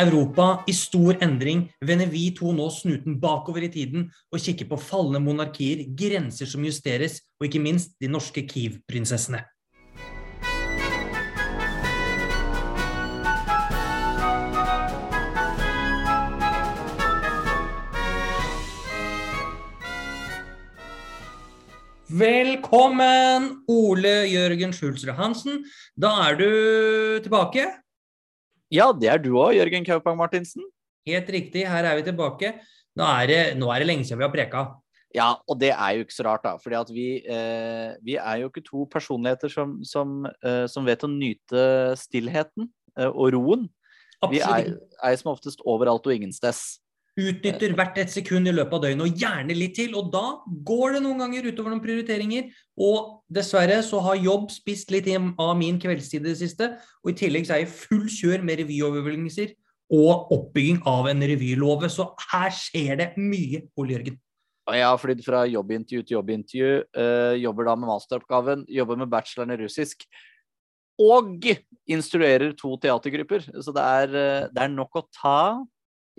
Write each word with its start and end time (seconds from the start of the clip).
Europa 0.00 0.64
i 0.66 0.72
stor 0.72 1.18
endring 1.20 1.66
vender 1.84 2.08
vi 2.08 2.30
to 2.36 2.54
nå 2.56 2.70
snuten 2.72 3.18
bakover 3.20 3.66
i 3.66 3.72
tiden 3.72 4.06
og 4.32 4.40
kikker 4.40 4.70
på 4.70 4.78
falne 4.80 5.20
monarkier, 5.20 5.82
grenser 5.92 6.48
som 6.48 6.64
justeres, 6.64 7.20
og 7.40 7.48
ikke 7.48 7.60
minst 7.60 7.98
de 8.00 8.08
norske 8.08 8.46
Kiev-prinsessene. 8.48 9.42
Velkommen, 22.10 23.52
Ole 23.70 24.16
Jørgen 24.32 24.72
Schulzrud 24.74 25.14
Hansen. 25.14 25.62
Da 25.94 26.16
er 26.26 26.40
du 26.40 26.50
tilbake. 27.22 27.68
Ja, 28.70 28.92
det 28.94 29.08
er 29.10 29.18
du 29.18 29.32
òg, 29.34 29.56
Jørgen 29.58 29.86
Kaupang 29.86 30.18
Martinsen. 30.18 30.62
Helt 31.08 31.30
riktig, 31.32 31.64
her 31.66 31.86
er 31.88 31.98
vi 31.98 32.04
tilbake. 32.06 32.52
Nå 32.98 33.06
er 33.06 33.26
det, 33.26 33.40
nå 33.58 33.70
er 33.72 33.82
det 33.82 33.88
lenge 33.88 34.06
siden 34.06 34.20
vi 34.20 34.26
har 34.28 34.34
preka. 34.34 34.62
Ja, 35.14 35.32
og 35.50 35.58
det 35.58 35.72
er 35.72 35.96
jo 35.96 36.04
ikke 36.04 36.14
så 36.14 36.26
rart, 36.28 36.44
da. 36.46 36.54
fordi 36.62 36.94
vi, 36.94 37.06
eh, 37.26 37.96
vi 38.06 38.14
er 38.14 38.42
jo 38.42 38.50
ikke 38.50 38.62
to 38.62 38.84
personligheter 38.92 39.50
som, 39.50 39.80
som, 39.82 40.22
eh, 40.46 40.66
som 40.70 40.86
vet 40.86 41.02
å 41.02 41.10
nyte 41.10 41.64
stillheten 41.98 42.68
eh, 42.96 43.10
og 43.10 43.32
roen. 43.34 43.66
Vi 44.30 44.38
er, 44.44 44.76
er 45.02 45.16
som 45.18 45.32
oftest 45.32 45.64
overalt 45.66 46.06
og 46.06 46.14
ingensteds. 46.14 46.78
Utnytter 47.20 47.74
hvert 47.76 47.98
et 48.00 48.12
sekund 48.12 48.48
i 48.48 48.54
løpet 48.54 48.76
av 48.78 48.84
døgnet, 48.86 49.02
og 49.04 49.22
gjerne 49.22 49.56
litt 49.56 49.74
til. 49.76 49.96
Og 49.98 50.08
da 50.14 50.24
går 50.66 50.96
det 50.96 51.02
noen 51.04 51.20
ganger 51.24 51.48
utover 51.50 51.74
noen 51.74 51.82
prioriteringer. 51.84 52.48
Og 52.80 53.20
dessverre 53.32 53.80
så 53.84 54.00
har 54.06 54.22
jobb 54.22 54.48
spist 54.54 54.94
litt 54.94 55.10
av 55.10 55.52
min 55.58 55.80
kveldstid 55.82 56.24
i 56.24 56.30
det 56.30 56.38
siste. 56.40 56.72
Og 57.04 57.12
i 57.12 57.18
tillegg 57.20 57.48
så 57.48 57.56
er 57.56 57.64
jeg 57.64 57.74
full 57.74 58.06
kjør 58.08 58.46
med 58.46 58.62
revyovervelgelser 58.62 59.52
og 59.90 60.30
oppbygging 60.34 60.80
av 60.88 61.10
en 61.10 61.22
revylåve. 61.32 61.90
Så 61.92 62.08
her 62.30 62.50
skjer 62.54 62.98
det 63.00 63.12
mye, 63.18 63.64
Ole 63.80 63.98
Jørgen. 63.98 64.18
Jeg 64.70 64.86
har 64.86 65.00
flydd 65.02 65.22
fra 65.26 65.44
jobbintervju 65.50 66.04
til 66.04 66.16
jobbintervju. 66.18 66.72
Øh, 67.02 67.36
jobber 67.42 67.66
da 67.66 67.74
med 67.74 67.90
masteroppgaven. 67.90 68.64
Jobber 68.70 69.00
med 69.00 69.10
bacheloren 69.10 69.54
i 69.56 69.58
russisk. 69.64 70.06
Og 71.00 71.48
instruerer 71.90 72.52
to 72.58 72.76
teatergrupper. 72.78 73.48
Så 73.64 73.74
det 73.74 73.82
er, 73.82 74.14
eh, 74.14 74.48
det 74.52 74.62
er 74.62 74.68
nok 74.68 75.00
å 75.00 75.06
ta 75.10 75.64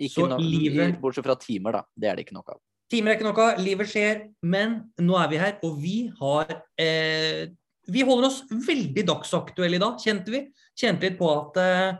ikke 0.00 0.28
no 0.30 0.38
livet... 0.40 0.98
Bortsett 1.00 1.26
fra 1.26 1.36
timer, 1.40 1.78
da. 1.78 1.82
Det 1.94 2.10
er 2.10 2.18
det 2.18 2.26
ikke 2.26 2.36
noe 2.36 2.54
av. 2.54 2.60
Timer 2.92 3.12
er 3.12 3.18
ikke 3.18 3.28
noe, 3.28 3.48
livet 3.62 3.90
skjer. 3.90 4.22
Men 4.44 4.78
nå 5.00 5.16
er 5.20 5.32
vi 5.32 5.40
her, 5.40 5.56
og 5.64 5.80
vi 5.80 5.96
har 6.20 6.52
eh, 6.80 7.48
Vi 7.92 8.04
holder 8.06 8.28
oss 8.28 8.42
veldig 8.50 9.06
dagsaktuelle 9.08 9.78
i 9.78 9.82
dag, 9.82 9.98
kjente 10.00 10.34
vi. 10.34 10.44
Kjente 10.78 11.08
litt 11.08 11.18
på 11.20 11.30
at 11.32 11.58
eh, 11.62 11.98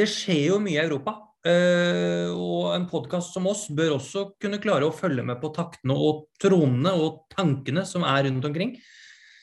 det 0.00 0.08
skjer 0.08 0.46
jo 0.52 0.60
mye 0.62 0.78
i 0.78 0.84
Europa. 0.84 1.16
Eh, 1.40 2.28
og 2.36 2.74
en 2.74 2.84
podkast 2.90 3.32
som 3.32 3.48
oss 3.48 3.64
bør 3.72 3.96
også 3.96 4.26
kunne 4.40 4.60
klare 4.60 4.84
å 4.88 4.94
følge 4.94 5.24
med 5.24 5.40
på 5.40 5.52
taktene 5.56 5.96
og 5.96 6.26
tronene 6.40 6.92
og 7.00 7.24
tankene 7.32 7.86
som 7.88 8.04
er 8.04 8.26
rundt 8.28 8.44
omkring. 8.48 8.74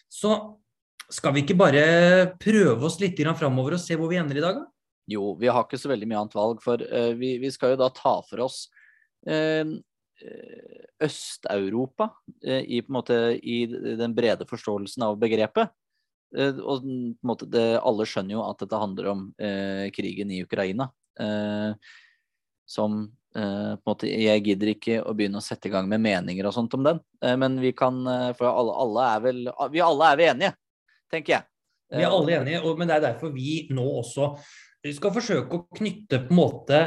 Så 0.08 0.36
skal 1.10 1.34
vi 1.34 1.44
ikke 1.46 1.58
bare 1.58 1.84
prøve 2.40 2.86
oss 2.86 3.00
litt 3.02 3.20
framover 3.40 3.78
og 3.78 3.82
se 3.82 3.98
hvor 3.98 4.12
vi 4.12 4.20
ender 4.20 4.38
i 4.38 4.44
dag, 4.44 4.62
da? 4.62 4.77
Jo, 5.08 5.32
vi 5.40 5.48
har 5.48 5.64
ikke 5.64 5.80
så 5.80 5.92
veldig 5.92 6.08
mye 6.10 6.20
annet 6.20 6.36
valg, 6.36 6.64
for 6.64 6.82
uh, 6.84 7.14
vi, 7.16 7.38
vi, 7.40 7.52
skal 7.54 7.74
jo 7.74 7.80
da 7.80 7.88
ta 7.96 8.18
for 8.28 8.44
oss 8.48 8.66
uh, 9.30 9.78
Øst-Europa 11.06 12.10
uh, 12.26 12.64
i, 12.64 12.82
i, 12.82 13.58
den 14.00 14.16
brede 14.18 14.48
forståelsen 14.50 15.06
av 15.08 15.20
begrepet. 15.22 15.72
og 16.36 16.82
på 16.84 16.90
en 16.92 17.14
måte 17.24 17.48
det, 17.48 17.80
alle 17.80 18.04
skjønner 18.04 18.36
jo 18.36 18.42
at 18.44 18.60
dette 18.60 18.80
handler 18.82 19.06
om 19.14 19.22
krigen 19.96 20.32
i 20.32 20.42
Ukraina. 20.44 20.90
som 22.68 22.98
på 23.32 23.40
en 23.40 23.80
måte, 23.86 24.08
Jeg 24.08 24.44
gidder 24.44 24.74
ikke 24.74 24.98
å 25.08 25.14
begynne 25.16 25.40
å 25.40 25.46
sette 25.46 25.70
i 25.70 25.72
gang 25.72 25.88
med 25.88 26.02
meninger 26.02 26.46
og 26.46 26.54
sånt 26.54 26.74
om 26.76 26.84
den, 26.84 27.00
men 27.40 27.62
vi 27.62 27.72
kan 27.72 28.04
For 28.36 28.50
alle, 28.50 28.74
alle 28.76 29.08
er 29.14 29.24
vel 29.24 29.40
Vi 29.72 29.80
alle 29.80 30.12
er 30.12 30.18
vi 30.18 30.28
enige, 30.28 30.52
tenker 31.10 31.34
jeg. 31.38 31.48
Vi 31.96 32.04
er 32.04 32.12
alle 32.12 32.42
enige, 32.42 32.62
og, 32.66 32.76
men 32.76 32.90
det 32.90 32.98
er 32.98 33.06
derfor 33.08 33.32
vi 33.32 33.62
nå 33.72 33.88
også 34.02 34.34
vi 34.88 34.96
skal 34.96 35.14
forsøke 35.16 35.58
å 35.58 35.66
knytte 35.76 36.22
på 36.24 36.34
en 36.34 36.40
måte 36.40 36.82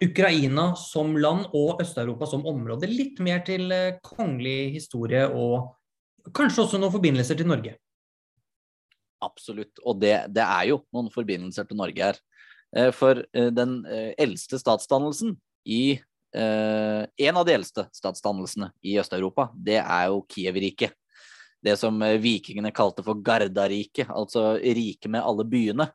Ukraina 0.00 0.70
som 0.80 1.12
land 1.20 1.50
og 1.56 1.80
Øst-Europa 1.82 2.28
som 2.28 2.46
område 2.48 2.88
litt 2.88 3.20
mer 3.24 3.42
til 3.44 3.68
eh, 3.74 3.98
kongelig 4.04 4.72
historie 4.76 5.26
og 5.28 6.32
kanskje 6.36 6.64
også 6.64 6.80
noen 6.80 6.94
forbindelser 6.94 7.36
til 7.36 7.50
Norge. 7.50 7.74
Absolutt, 9.20 9.80
og 9.84 10.00
det, 10.00 10.14
det 10.32 10.44
er 10.44 10.70
jo 10.70 10.80
noen 10.96 11.10
forbindelser 11.12 11.68
til 11.68 11.80
Norge 11.80 12.06
her. 12.10 12.20
Eh, 12.76 12.88
for 12.96 13.20
eh, 13.20 13.50
den 13.52 13.82
eldste 14.16 14.60
statsdannelsen 14.60 15.36
i 15.68 16.00
En 16.30 17.38
av 17.40 17.42
de 17.42 17.50
eldste 17.56 17.82
statsdannelsene 17.90 18.68
i 18.86 18.92
Øst-Europa, 19.02 19.48
det 19.50 19.80
er 19.80 20.04
jo 20.12 20.20
Kiev-riket. 20.30 20.92
Det 21.58 21.72
som 21.74 21.96
vikingene 22.22 22.70
kalte 22.70 23.02
for 23.02 23.18
Gardariket, 23.18 24.06
altså 24.14 24.52
riket 24.62 25.10
med 25.10 25.26
alle 25.26 25.42
byene. 25.42 25.88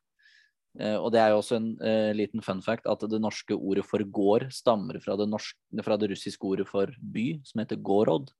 Eh, 0.80 0.96
og 1.00 1.12
det 1.16 1.22
er 1.22 1.32
jo 1.32 1.40
også 1.40 1.58
en 1.60 1.70
uh, 1.80 2.12
liten 2.16 2.44
fun 2.44 2.62
fact 2.64 2.88
at 2.92 3.04
det 3.08 3.22
norske 3.24 3.56
ordet 3.56 3.86
for 3.88 4.04
gård 4.04 4.50
stammer 4.54 5.00
fra 5.04 5.16
det, 5.20 5.30
norske, 5.32 5.56
fra 5.86 5.96
det 6.00 6.10
russiske 6.12 6.48
ordet 6.48 6.68
for 6.68 6.92
by, 7.00 7.30
som 7.48 7.64
heter 7.64 7.80
gårod. 7.80 8.34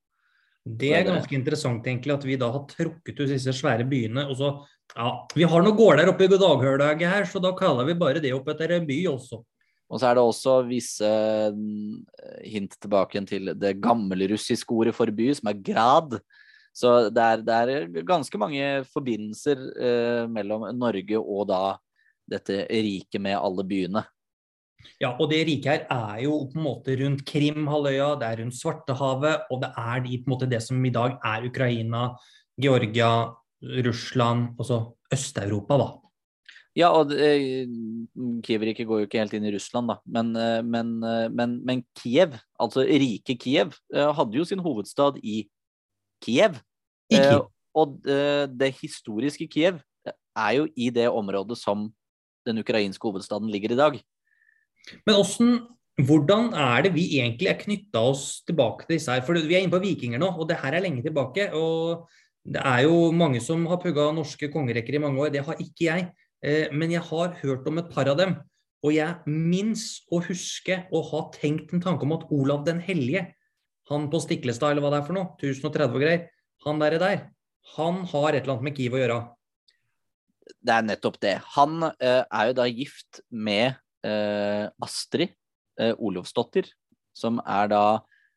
Det 0.66 0.90
er 0.98 1.04
ganske 1.06 1.30
interessant 1.36 1.84
egentlig 1.86 2.16
at 2.16 2.24
vi 2.26 2.36
da 2.40 2.48
har 2.50 2.64
trukket 2.66 3.20
ut 3.20 3.28
disse 3.30 3.52
svære 3.54 3.86
byene. 3.86 4.26
og 4.26 4.34
så, 4.36 4.48
ja, 4.96 5.10
Vi 5.34 5.46
har 5.46 5.62
noen 5.62 5.78
gårder 5.78 6.10
oppe 6.10 6.26
i 6.26 6.32
Daghølaget 6.32 7.06
her, 7.06 7.28
så 7.30 7.42
da 7.42 7.54
kaller 7.54 7.86
vi 7.86 7.94
bare 7.94 8.22
det 8.22 8.34
opp 8.34 8.48
etter 8.50 8.74
en 8.74 8.88
by 8.88 8.98
også. 9.12 9.38
Og 9.86 10.00
så 10.02 10.08
er 10.08 10.18
det 10.18 10.24
også 10.26 10.56
visse 10.66 11.08
mm, 11.54 12.02
hint 12.42 12.74
tilbake 12.82 13.22
til 13.30 13.52
det 13.54 13.76
gamle 13.78 14.26
russiske 14.32 14.74
ordet 14.74 14.96
for 14.96 15.06
by, 15.14 15.30
som 15.38 15.52
er 15.52 15.62
grad. 15.62 16.18
Så 16.74 16.96
det 17.14 17.22
er, 17.22 17.44
det 17.46 17.54
er 17.54 18.02
ganske 18.04 18.38
mange 18.38 18.82
forbindelser 18.90 19.62
eh, 19.78 20.24
mellom 20.28 20.66
Norge 20.76 21.22
og 21.22 21.46
da 21.48 21.76
dette 22.30 22.64
riket 22.70 23.22
med 23.22 23.38
alle 23.38 23.64
byene. 23.66 24.04
Ja, 25.02 25.12
og 25.18 25.30
det 25.32 25.42
riket 25.48 25.86
her 25.90 26.14
er 26.14 26.22
jo 26.24 26.38
på 26.50 26.60
en 26.60 26.66
måte 26.66 26.94
rundt 27.00 27.24
Krimhalvøya, 27.26 28.14
det 28.20 28.28
er 28.28 28.40
rundt 28.42 28.56
Svartehavet, 28.56 29.48
og 29.50 29.62
det 29.64 29.72
er 29.82 30.02
de, 30.04 30.18
på 30.20 30.30
en 30.30 30.34
måte 30.34 30.50
det 30.50 30.62
som 30.64 30.84
i 30.84 30.94
dag 30.94 31.18
er 31.24 31.46
Ukraina, 31.48 32.08
Georgia, 32.60 33.10
Russland, 33.86 34.54
altså 34.60 34.82
Øst-Europa, 35.12 35.78
da. 35.80 35.88
Ja, 36.76 36.90
og 36.92 37.12
eh, 37.16 37.64
Kiev-riket 38.44 38.84
går 38.88 39.00
jo 39.00 39.08
ikke 39.08 39.20
helt 39.22 39.34
inn 39.36 39.46
i 39.48 39.52
Russland, 39.54 39.88
da. 39.88 39.96
Men, 40.04 40.34
eh, 40.36 40.60
men, 40.60 40.96
eh, 41.08 41.26
men, 41.32 41.58
men 41.64 41.82
Kiev, 41.96 42.36
altså 42.60 42.84
rike 42.84 43.38
Kiev, 43.40 43.72
hadde 43.92 44.36
jo 44.36 44.44
sin 44.44 44.60
hovedstad 44.60 45.16
i 45.24 45.46
Kiev. 46.24 46.60
I 47.08 47.20
Kiev. 47.22 47.46
Og 47.76 47.98
det 48.56 48.70
historiske 48.78 49.44
Kiev 49.52 49.82
er 50.08 50.52
jo 50.56 50.68
i 50.80 50.88
det 50.92 51.10
området 51.12 51.58
som 51.60 51.90
den 52.46 52.62
ukrainske 52.62 53.08
hovedstaden 53.08 53.50
ligger 53.52 53.74
i 53.74 53.80
dag. 53.80 53.98
Men 55.06 55.18
hvordan, 55.18 55.56
hvordan 56.08 56.52
er 56.54 56.86
det 56.86 56.92
vi 56.94 57.06
egentlig 57.18 57.50
er 57.50 57.60
knytta 57.60 58.02
oss 58.12 58.26
tilbake 58.46 58.86
til 58.86 58.96
disse 58.96 59.12
her? 59.12 59.24
For 59.26 59.38
vi 59.38 59.56
er 59.58 59.64
inne 59.64 59.74
på 59.74 59.82
vikinger 59.82 60.22
nå, 60.22 60.30
og 60.36 60.48
det 60.50 60.60
her 60.62 60.76
er 60.76 60.84
lenge 60.84 61.02
tilbake. 61.04 61.50
og 61.52 62.06
Det 62.46 62.62
er 62.62 62.84
jo 62.86 63.10
mange 63.10 63.42
som 63.42 63.66
har 63.66 63.82
pugga 63.82 64.12
norske 64.14 64.50
kongerekker 64.52 64.94
i 64.94 65.02
mange 65.02 65.20
år, 65.20 65.34
det 65.34 65.44
har 65.46 65.58
ikke 65.58 65.88
jeg. 65.88 66.10
Eh, 66.44 66.68
men 66.72 66.92
jeg 66.92 67.02
har 67.02 67.34
hørt 67.42 67.66
om 67.66 67.78
et 67.82 67.90
par 67.90 68.08
av 68.08 68.18
dem. 68.20 68.36
Og 68.84 68.92
jeg 68.94 69.26
minnes 69.26 69.82
å 70.12 70.20
huske 70.22 70.84
å 70.94 71.02
ha 71.10 71.22
tenkt 71.34 71.72
en 71.74 71.82
tanke 71.82 72.06
om 72.06 72.14
at 72.14 72.28
Olav 72.30 72.66
den 72.66 72.78
hellige, 72.84 73.32
han 73.90 74.10
på 74.10 74.20
Stiklestad 74.22 74.74
eller 74.74 74.84
hva 74.84 74.92
det 74.92 75.00
er 75.00 75.06
for 75.08 75.16
noe, 75.16 75.32
1030 75.38 75.96
og 75.96 76.02
greier, 76.02 76.28
han 76.66 76.82
der, 76.82 76.98
der, 76.98 77.24
han 77.76 78.02
har 78.10 78.34
et 78.34 78.44
eller 78.44 78.56
annet 78.56 78.66
med 78.68 78.76
Kiev 78.78 78.96
å 78.96 79.00
gjøre 79.00 79.18
det 80.64 80.74
er 80.74 80.86
nettopp 80.86 81.18
det. 81.22 81.36
Han 81.56 81.80
uh, 81.86 82.22
er 82.24 82.50
jo 82.50 82.56
da 82.58 82.66
gift 82.70 83.20
med 83.30 83.76
uh, 84.06 84.68
Astrid 84.82 85.34
uh, 85.80 85.94
Olovsdotter, 85.98 86.68
som 87.16 87.40
er 87.42 87.72
da 87.72 87.86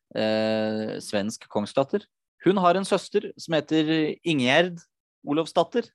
svensk 0.10 1.44
kongsdatter. 1.54 2.02
Hun 2.42 2.58
har 2.58 2.74
en 2.74 2.88
søster 2.88 3.28
som 3.38 3.54
heter 3.54 4.16
Ingjerd 4.26 4.80
Olofsdatter. 5.22 5.86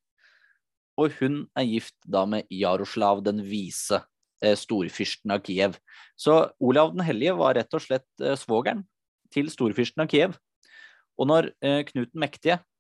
Og 0.95 1.17
hun 1.17 1.41
er 1.59 1.67
gift 1.67 1.97
da 2.07 2.23
med 2.23 2.47
Jaroslav 2.47 3.25
den 3.27 3.41
vise, 3.43 3.99
storfyrsten 4.39 5.35
av 5.35 5.43
Kiev. 5.43 5.75
Så 6.15 6.37
Olav 6.63 6.93
den 6.95 7.03
hellige 7.03 7.35
var 7.41 7.59
rett 7.59 7.75
og 7.75 7.83
slett 7.83 8.07
svogeren 8.39 8.85
til 9.35 9.51
storfyrsten 9.51 10.05
av 10.07 10.13
Kiev. 10.15 10.39
Og 11.19 11.33
når 11.33 11.51
Knut 11.91 12.15
den 12.15 12.23
mektige 12.23 12.61
Eh, 12.61 12.74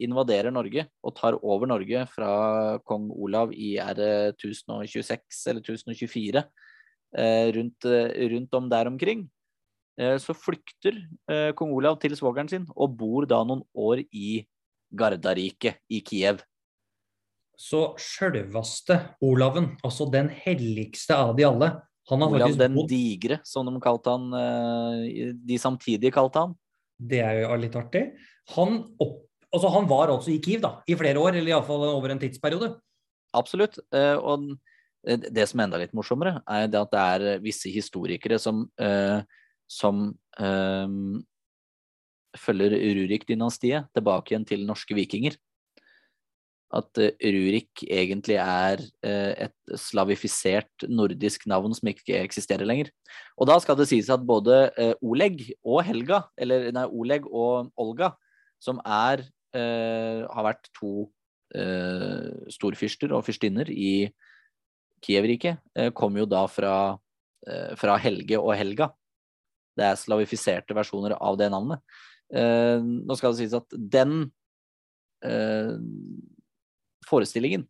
invaderer 0.00 0.52
Norge 0.54 0.86
og 1.04 1.14
tar 1.18 1.36
over 1.42 1.68
Norge 1.68 2.06
fra 2.08 2.78
kong 2.88 3.10
Olav 3.12 3.52
i 3.52 3.74
er 3.82 3.98
det 3.98 4.12
1026 4.38 5.42
eller 5.52 5.60
1024, 5.60 6.44
eh, 7.18 7.52
rundt, 7.52 7.84
eh, 7.84 8.28
rundt 8.32 8.54
om 8.54 8.68
der 8.72 8.88
omkring, 8.88 9.28
så 9.94 10.34
flykter 10.34 10.96
kong 11.54 11.70
Olav 11.70 12.00
til 12.02 12.16
svogeren 12.18 12.48
sin 12.50 12.64
og 12.74 12.96
bor 12.98 13.28
da 13.30 13.36
noen 13.46 13.60
år 13.78 14.00
i 14.10 14.40
Gardariket 14.90 15.78
i 15.88 16.00
Kiev. 16.02 16.42
så 17.56 17.94
sjølveste 17.94 18.96
Olaven, 19.22 19.76
altså 19.84 20.10
den 20.10 20.26
helligste 20.28 21.14
av 21.14 21.36
de 21.36 21.44
alle 21.46 21.68
han 22.10 22.20
har 22.20 22.34
Olav 22.36 22.56
den 22.58 22.74
digre, 22.88 23.38
som 23.44 23.64
de 23.66 23.80
han, 24.10 24.24
eh, 24.36 25.32
de 25.32 25.58
samtidige 25.58 26.12
kalte 26.12 26.42
han. 26.42 26.54
Det 26.98 27.20
er 27.20 27.40
jo 27.42 27.56
litt 27.56 27.76
artig. 27.76 28.04
Han, 28.56 28.82
opp, 29.00 29.22
altså 29.54 29.70
han 29.72 29.86
var 29.90 30.12
altså 30.12 30.32
i 30.34 30.40
Kiev 30.42 30.64
da, 30.64 30.72
i 30.90 30.96
flere 30.98 31.20
år, 31.22 31.38
eller 31.38 31.54
iallfall 31.54 31.86
over 31.92 32.12
en 32.12 32.20
tidsperiode. 32.22 32.74
Absolutt. 33.34 33.78
eh, 33.94 34.18
Og 34.18 34.50
eh, 35.06 35.18
det 35.30 35.46
som 35.50 35.60
er 35.62 35.68
enda 35.68 35.80
litt 35.80 35.94
morsommere, 35.96 36.40
er 36.46 36.68
det 36.70 36.82
at 36.82 36.92
det 36.92 37.06
er 37.14 37.42
visse 37.44 37.70
historikere 37.72 38.38
som, 38.42 38.66
eh, 38.82 39.22
som 39.70 40.10
um, 40.38 41.24
følger 42.38 42.76
Rurik-dynastiet 42.98 43.90
tilbake 43.94 44.34
igjen 44.34 44.46
til 44.48 44.66
norske 44.68 44.96
vikinger. 44.98 45.38
At 46.74 46.98
eh, 46.98 47.14
Rurik 47.22 47.84
egentlig 47.86 48.40
er 48.42 48.82
eh, 49.06 49.46
et 49.46 49.78
slavifisert 49.78 50.86
nordisk 50.90 51.46
navn 51.50 51.74
som 51.76 51.90
ikke 51.90 52.18
eksisterer 52.24 52.66
lenger. 52.66 52.90
Og 53.38 53.46
da 53.50 53.60
skal 53.62 53.78
det 53.78 53.86
sies 53.90 54.10
at 54.10 54.26
både 54.26 54.64
eh, 54.74 54.94
Oleg 55.02 55.46
og 55.62 55.84
Helga, 55.86 56.24
eller 56.38 56.72
nei, 56.74 56.86
Oleg 56.90 57.28
og 57.30 57.70
Olga, 57.78 58.14
som 58.64 58.80
er, 58.82 59.22
eh, 59.22 59.33
har 59.54 60.46
vært 60.46 60.66
to 60.74 61.06
eh, 61.54 62.30
storfyrster 62.52 63.14
og 63.14 63.24
fyrstinner 63.26 63.70
i 63.70 64.08
Kiev-riket, 65.04 65.60
eh, 65.76 65.90
kom 65.90 66.16
jo 66.16 66.26
da 66.26 66.46
fra, 66.46 66.98
eh, 67.46 67.74
fra 67.76 67.96
Helge 67.98 68.38
og 68.38 68.54
Helga. 68.56 68.92
Det 69.76 69.84
er 69.84 70.00
slavifiserte 70.00 70.74
versjoner 70.74 71.16
av 71.20 71.36
det 71.36 71.50
navnet. 71.50 71.80
Eh, 72.32 72.80
nå 72.80 73.16
skal 73.16 73.32
det 73.32 73.42
sies 73.42 73.54
at 73.54 73.68
den 73.70 74.32
eh, 75.22 75.76
forestillingen 77.06 77.66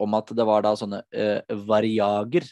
om 0.00 0.14
at 0.14 0.32
det 0.32 0.46
var 0.46 0.62
da 0.62 0.72
sånne 0.74 1.02
eh, 1.12 1.42
variager, 1.68 2.46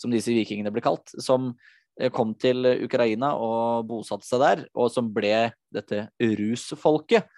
som 0.00 0.10
disse 0.10 0.32
vikingene 0.32 0.72
ble 0.72 0.80
kalt, 0.80 1.12
som 1.20 1.52
eh, 2.00 2.10
kom 2.10 2.32
til 2.34 2.64
Ukraina 2.86 3.34
og 3.36 3.86
bosatte 3.86 4.26
seg 4.26 4.40
der, 4.40 4.64
og 4.74 4.90
som 4.90 5.12
ble 5.12 5.52
dette 5.70 6.08
rusfolket, 6.18 7.28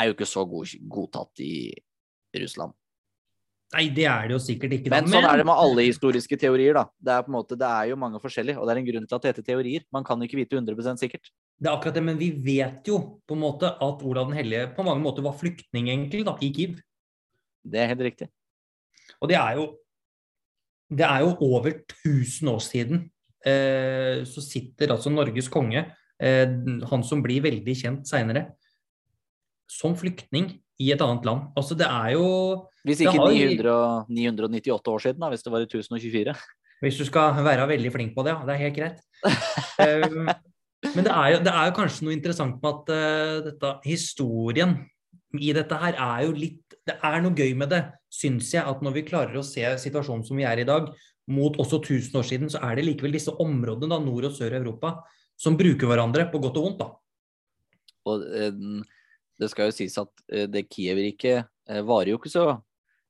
er 0.00 0.10
jo 0.10 0.16
ikke 0.16 0.28
så 0.28 0.44
god, 0.48 0.76
godtatt 0.90 1.42
i 1.44 1.54
Russland. 2.40 2.76
Nei, 3.70 3.84
det 3.94 4.06
er 4.10 4.26
det 4.26 4.34
jo 4.34 4.40
sikkert 4.42 4.72
ikke. 4.74 4.90
da. 4.90 4.98
Men 4.98 5.12
sånn 5.12 5.26
er 5.28 5.38
det 5.38 5.46
med 5.46 5.60
alle 5.62 5.84
historiske 5.86 6.36
teorier, 6.42 6.74
da. 6.74 6.88
Det 6.98 7.12
er 7.14 7.22
på 7.22 7.30
en 7.30 7.36
måte, 7.36 7.58
det 7.58 7.68
er 7.68 7.92
jo 7.92 7.98
mange 8.02 8.18
forskjellige, 8.22 8.58
og 8.58 8.66
det 8.66 8.74
er 8.74 8.80
en 8.80 8.88
grunn 8.88 9.06
til 9.06 9.16
at 9.16 9.22
det 9.22 9.30
heter 9.30 9.46
teorier. 9.46 9.84
Man 9.94 10.06
kan 10.06 10.24
ikke 10.26 10.40
vite 10.40 10.58
100% 10.58 11.02
sikkert. 11.04 11.30
Det 11.54 11.70
er 11.70 11.76
akkurat 11.76 11.94
det, 11.94 12.02
men 12.02 12.18
vi 12.18 12.32
vet 12.34 12.90
jo 12.90 12.98
på 13.28 13.36
en 13.36 13.42
måte 13.44 13.70
at 13.70 14.02
Olav 14.08 14.26
den 14.26 14.40
hellige 14.40 14.72
på 14.74 14.86
mange 14.86 15.04
måter 15.04 15.22
var 15.22 15.38
flyktning 15.38 15.92
egentlig 15.92 16.24
da, 16.26 16.34
i 16.42 16.50
Kiev. 16.56 16.80
Det 17.62 17.78
er 17.78 17.92
helt 17.92 18.02
riktig. 18.08 18.30
Og 19.20 19.30
det 19.30 19.38
er 19.38 19.60
jo 19.60 19.70
Det 20.90 21.06
er 21.06 21.20
jo 21.22 21.36
over 21.46 21.70
1000 21.70 22.48
år 22.50 22.58
siden 22.58 23.04
eh, 23.46 24.24
så 24.26 24.42
sitter 24.42 24.90
altså 24.90 25.10
Norges 25.12 25.46
konge, 25.46 25.84
eh, 26.18 26.50
han 26.90 27.04
som 27.06 27.22
blir 27.22 27.44
veldig 27.44 27.76
kjent 27.78 28.10
seinere, 28.10 28.56
som 29.70 29.94
flyktning 29.98 30.50
i 30.80 30.90
et 30.94 31.02
annet 31.04 31.26
land. 31.28 31.50
Altså 31.58 31.76
det 31.78 31.86
er 31.86 32.14
jo 32.16 32.26
Hvis 32.86 33.02
ikke 33.04 33.18
har- 33.18 33.34
900, 33.34 34.06
998 34.08 34.88
år 34.90 35.02
siden, 35.04 35.20
da, 35.20 35.28
hvis 35.28 35.44
det 35.44 35.52
var 35.52 35.60
i 35.60 35.68
1024. 35.68 36.34
Hvis 36.80 36.96
du 36.96 37.04
skal 37.04 37.36
være 37.44 37.68
veldig 37.68 37.92
flink 37.92 38.14
på 38.16 38.24
det, 38.24 38.32
ja. 38.32 38.44
Det 38.46 38.54
er 38.54 38.64
helt 38.64 38.78
greit. 38.78 38.98
Um, 39.80 40.24
men 40.94 41.04
det 41.04 41.12
er, 41.12 41.28
jo, 41.34 41.38
det 41.44 41.52
er 41.52 41.68
jo 41.68 41.76
kanskje 41.76 42.06
noe 42.06 42.16
interessant 42.16 42.56
med 42.62 42.70
at 42.70 42.88
uh, 42.88 43.50
dette, 43.50 43.72
historien 43.84 44.78
i 45.36 45.52
dette 45.52 45.76
her 45.76 45.94
er 45.94 46.24
jo 46.26 46.32
litt 46.34 46.64
Det 46.88 46.96
er 47.04 47.20
noe 47.22 47.36
gøy 47.36 47.52
med 47.54 47.68
det, 47.70 47.82
syns 48.10 48.48
jeg. 48.54 48.64
At 48.64 48.80
når 48.82 48.96
vi 48.96 49.06
klarer 49.06 49.36
å 49.36 49.44
se 49.46 49.62
situasjonen 49.78 50.24
som 50.26 50.40
vi 50.40 50.46
er 50.48 50.62
i 50.62 50.66
dag, 50.66 50.88
mot 51.30 51.54
også 51.60 51.78
1000 51.84 52.16
år 52.18 52.26
siden, 52.26 52.48
så 52.50 52.58
er 52.66 52.78
det 52.78 52.86
likevel 52.88 53.12
disse 53.14 53.30
områdene, 53.30 53.92
da, 53.92 54.00
nord 54.02 54.30
og 54.30 54.34
sør 54.34 54.56
i 54.56 54.58
Europa, 54.58 54.96
som 55.38 55.58
bruker 55.60 55.86
hverandre 55.86 56.24
på 56.32 56.40
godt 56.42 56.56
og 56.58 56.66
vondt. 56.66 56.80
da. 56.80 56.88
Og 58.10 58.24
eh, 58.34 58.56
det 59.40 59.48
skal 59.52 59.70
jo 59.70 59.76
sies 59.76 59.96
at 60.00 60.12
eh, 60.32 60.46
det 60.50 60.68
Kiev-riket 60.68 61.48
eh, 61.70 61.82
varer 61.86 62.12
jo 62.12 62.20
ikke 62.20 62.32
så 62.32 62.46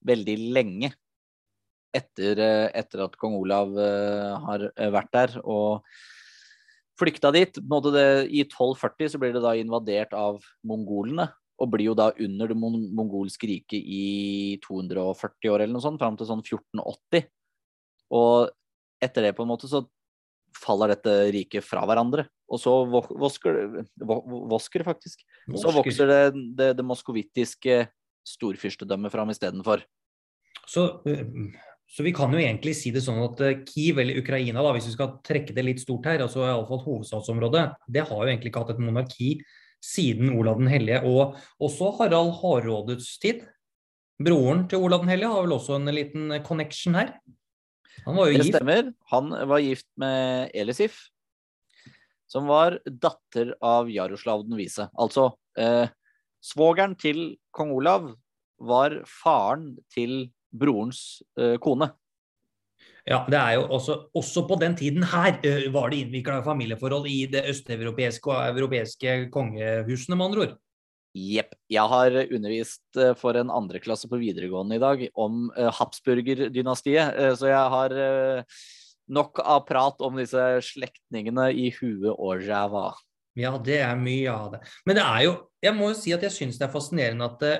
veldig 0.06 0.36
lenge 0.54 0.92
etter, 1.96 2.38
eh, 2.38 2.68
etter 2.78 3.04
at 3.06 3.18
kong 3.20 3.36
Olav 3.40 3.74
har 4.46 4.68
vært 4.94 5.12
der 5.16 5.36
og 5.42 5.84
flykta 7.00 7.32
dit. 7.34 7.56
Det, 7.56 8.06
I 8.30 8.44
1240 8.44 9.12
så 9.14 9.20
blir 9.20 9.34
det 9.34 9.42
da 9.42 9.56
invadert 9.58 10.14
av 10.14 10.38
mongolene, 10.66 11.30
og 11.60 11.72
blir 11.72 11.90
jo 11.90 11.96
da 11.96 12.10
under 12.20 12.48
det 12.48 12.56
mongolske 12.56 13.48
riket 13.48 13.80
i 13.80 14.56
240 14.64 15.50
år 15.52 15.64
eller 15.64 15.74
noe 15.74 15.84
sånt, 15.84 16.00
fram 16.00 16.16
til 16.16 16.28
sånn 16.28 16.44
1480. 16.44 17.26
Og 18.16 18.52
etter 19.00 19.26
det 19.26 19.34
på 19.36 19.44
en 19.44 19.50
måte 19.50 19.68
så 19.68 19.82
faller 20.56 20.94
dette 20.94 21.16
riket 21.34 21.64
fra 21.64 21.82
hverandre. 21.88 22.26
Og 22.50 22.58
så 22.58 22.72
vo- 22.90 23.16
vosker 23.20 23.54
det 23.54 23.84
Vosker, 24.02 24.82
faktisk. 24.86 25.22
Så 25.54 25.70
vokser 25.74 26.10
det 26.10 26.20
det, 26.58 26.70
det 26.80 26.84
moskovittiske 26.86 27.84
storfyrstedømmet 28.26 29.12
fram 29.12 29.30
istedenfor. 29.30 29.82
Så, 30.66 31.00
øh, 31.06 31.24
så 31.90 32.02
vi 32.06 32.12
kan 32.14 32.30
jo 32.34 32.38
egentlig 32.42 32.74
si 32.78 32.90
det 32.94 33.02
sånn 33.02 33.22
at 33.24 33.40
øh, 33.42 33.62
Kiev 33.66 33.98
eller 34.02 34.18
Ukraina, 34.20 34.62
da, 34.62 34.74
hvis 34.76 34.86
vi 34.90 34.96
skal 34.96 35.16
trekke 35.26 35.54
det 35.56 35.64
litt 35.66 35.80
stort 35.82 36.06
her, 36.06 36.22
altså 36.26 36.44
iallfall 36.46 36.82
hovedstadsområdet, 36.84 37.64
det 37.90 38.04
har 38.06 38.20
jo 38.20 38.28
egentlig 38.28 38.52
ikke 38.52 38.62
hatt 38.64 38.74
et 38.76 38.82
monarki 38.82 39.30
siden 39.82 40.34
Olav 40.36 40.58
den 40.60 40.68
hellige. 40.70 41.00
Og 41.08 41.38
også 41.62 41.90
Harald 41.98 42.34
Hardrådets 42.42 43.18
tid. 43.22 43.46
Broren 44.20 44.66
til 44.68 44.82
Olav 44.84 45.00
den 45.00 45.08
hellige 45.14 45.30
har 45.32 45.46
vel 45.46 45.56
også 45.56 45.78
en 45.78 45.88
liten 45.96 46.34
connection 46.44 46.98
her. 46.98 47.14
Han 48.04 48.16
var 48.16 48.28
jo 48.28 48.38
Det 48.38 48.50
stemmer. 48.52 48.92
Han 49.10 49.30
var 49.48 49.62
gift 49.64 49.86
med 49.96 50.50
Elisif, 50.54 50.98
som 52.30 52.46
var 52.50 52.78
datter 52.86 53.54
av 53.64 53.90
Jaroslav 53.90 54.44
den 54.46 54.58
vise. 54.58 54.86
Altså, 54.94 55.32
eh, 55.58 55.90
svogeren 56.40 56.94
til 56.98 57.40
kong 57.54 57.74
Olav 57.74 58.12
var 58.60 59.00
faren 59.08 59.74
til 59.92 60.30
brorens 60.50 61.22
eh, 61.38 61.56
kone. 61.62 61.90
Ja, 63.08 63.24
det 63.26 63.38
er 63.38 63.54
jo 63.56 63.66
også, 63.74 63.96
også 64.14 64.44
på 64.46 64.58
den 64.60 64.76
tiden 64.78 65.04
her 65.10 65.38
eh, 65.46 65.66
var 65.72 65.90
det 65.90 66.04
innvikla 66.04 66.40
familieforhold 66.46 67.08
i 67.10 67.24
det 67.32 67.46
østeuropeiske 67.50 68.30
og 68.30 68.58
europeiske 68.60 69.16
kongehusene, 69.34 70.18
med 70.18 70.26
andre 70.28 70.44
ord. 70.46 70.58
Jepp. 71.16 71.56
Jeg 71.66 71.90
har 71.90 72.14
undervist 72.22 73.00
eh, 73.00 73.16
for 73.18 73.38
en 73.40 73.50
andre 73.50 73.80
klasse 73.82 74.06
på 74.10 74.20
videregående 74.20 74.78
i 74.78 74.82
dag 74.82 75.06
om 75.18 75.48
eh, 75.56 75.70
Habsburger-dynastiet, 75.80 77.16
eh, 77.18 77.32
så 77.34 77.50
jeg 77.50 77.72
har 77.74 77.96
nok 79.12 79.42
av 79.42 79.64
prat 79.68 80.00
om 80.06 80.18
disse 80.20 80.42
slektningene 80.70 81.50
i 81.52 81.68
huet 81.76 82.12
og 82.14 82.46
ræva. 82.46 82.90
Ja, 83.38 83.54
det 83.62 83.78
er 83.84 83.98
mye 83.98 84.32
av 84.32 84.54
det. 84.54 84.60
Men 84.86 84.98
det 84.98 85.06
er 85.06 85.22
jo 85.28 85.36
Jeg 85.60 85.76
må 85.76 85.90
jo 85.90 85.96
si 85.98 86.12
at 86.16 86.22
jeg 86.24 86.32
syns 86.32 86.56
det 86.56 86.64
er 86.64 86.72
fascinerende 86.72 87.26
at 87.28 87.42
det, 87.42 87.56